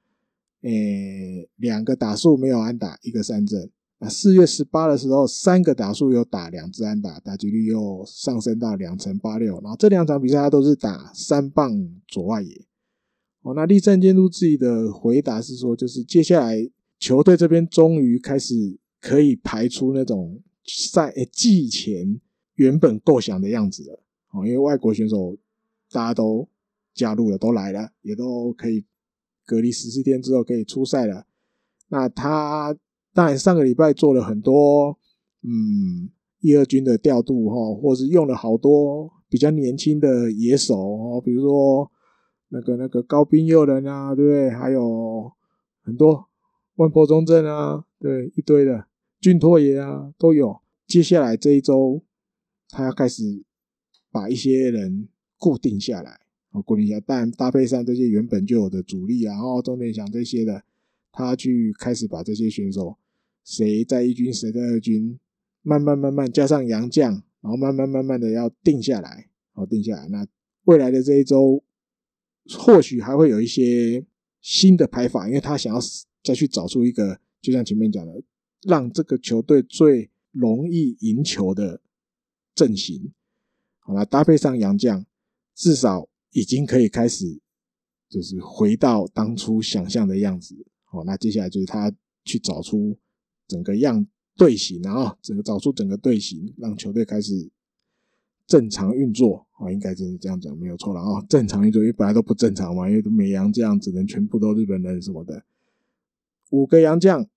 [0.63, 3.71] 诶，两个打数没有安打，一个三振。
[3.99, 9.61] 啊，四月十八的时候，三个打数有打，两支安打，打击率又上升到两成八六。
[9.61, 11.73] 然后这两场比赛他都是打三棒
[12.09, 12.67] 左外野。
[13.43, 18.55] 哦，那立正监督自己的回答是说，就是接下来球队这边终于开始
[19.01, 22.21] 可以排出那种赛季前
[22.55, 24.03] 原本构想的样子了。
[24.33, 25.37] 哦，因为外国选手
[25.91, 26.49] 大家都
[26.95, 28.85] 加入了，都来了，也都可以
[29.45, 31.27] 隔离十四天之后可以出赛了。
[31.89, 32.77] 那他。
[33.15, 34.99] 当然，上个礼拜做了很多，
[35.43, 36.09] 嗯，
[36.41, 41.93] 一二军的调度哈，或是用了好多比较年轻的野手哦，比如说
[42.49, 44.51] 那个那个高滨祐人啊，对不对？
[44.51, 45.31] 还有
[45.83, 46.27] 很多
[46.77, 48.87] 万波中正啊，对，一堆的
[49.21, 50.63] 俊拓也啊都有。
[50.87, 52.03] 接下来这一周，
[52.71, 53.45] 他要开始
[54.11, 56.22] 把一些人固定下来，
[56.53, 60.63] 哦，固定下，但搭配上这些原本就有的主力啊，然后钟点祥这些的，
[61.11, 62.97] 他去开始把这些选手。
[63.45, 65.19] 谁在一军，谁在二军，
[65.63, 70.07] 慢慢慢慢加上杨将，然后慢慢慢慢的要定下来，好定下来。
[70.09, 70.25] 那
[70.65, 71.65] 未来的这一周，
[72.57, 74.07] 或许还会有一些
[74.41, 75.81] 新的排法，因为他想要
[76.23, 78.23] 再去找出一个，就像前面讲的，
[78.63, 81.81] 让这个球队最容易赢球的
[82.55, 83.13] 阵型。
[83.81, 85.05] 好了，搭配上杨将，
[85.57, 87.41] 至少已经可以开始，
[88.09, 90.55] 就是回到当初想象的样子。
[90.85, 91.91] 好，那接下来就是他
[92.25, 92.99] 去找出。
[93.49, 97.51] 整个样队形啊，整个找出整个队形，让球队开始
[98.47, 101.23] 正常运作啊，应该就是这样讲没有错了啊。
[101.29, 105.45] 正常运作，因为本来都不正常嘛，因为美洋这样只能全部都日本人什么的。
[106.49, 107.29] 五个洋将，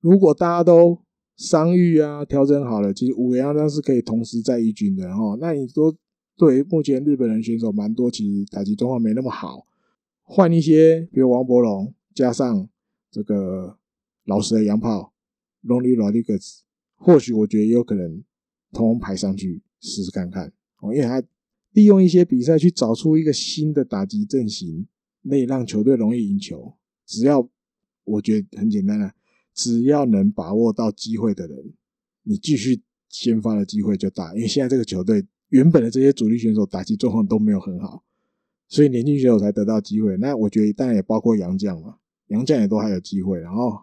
[0.00, 1.00] 如果大家都
[1.36, 5.36] 伤愈啊，调整好了，其实五个洋将是可以同时在一军的哈。
[5.40, 5.92] 那你说，
[6.36, 9.66] 对目前日本人选手蛮多，其实打击状况没那么好，
[10.22, 12.68] 换一些，比如王柏融，加上
[13.10, 13.78] 这个
[14.24, 15.12] 老实的洋炮。
[15.66, 16.58] Ronnie Rodriguez，
[16.94, 18.22] 或许我觉得有可能
[18.70, 21.22] 通通排上去试试看看哦，因为他
[21.72, 24.86] 利用一些比赛去找出一个新的打击阵型，
[25.26, 26.74] 可以让球队容易赢球。
[27.06, 27.48] 只要
[28.04, 29.14] 我觉得很简单啊，
[29.54, 31.72] 只要能把握到机会的人，
[32.24, 34.34] 你继续先发的机会就大。
[34.34, 35.24] 因为现在这个球队
[35.54, 38.02] 原本的这些主力选手打击状况都没有很好，
[38.68, 40.16] 所以年轻选手才得到机会。
[40.16, 41.96] 那我觉得当然也包括杨将嘛，
[42.26, 43.78] 杨将也都还有机会，然后。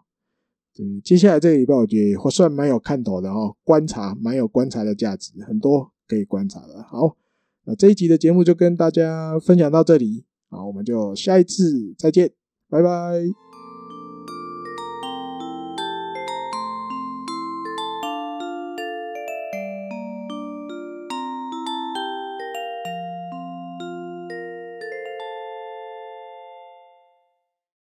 [0.74, 6.82] 对，接下来这个礼拜我觉得会算蛮有看头的哦，观察蛮有观察的价值，很多可以观察的。
[6.84, 7.18] 好，
[7.66, 12.32] 那这一集的节目就跟大家分享到这里，好，我们就下一次再见，
[12.70, 13.51] 拜拜。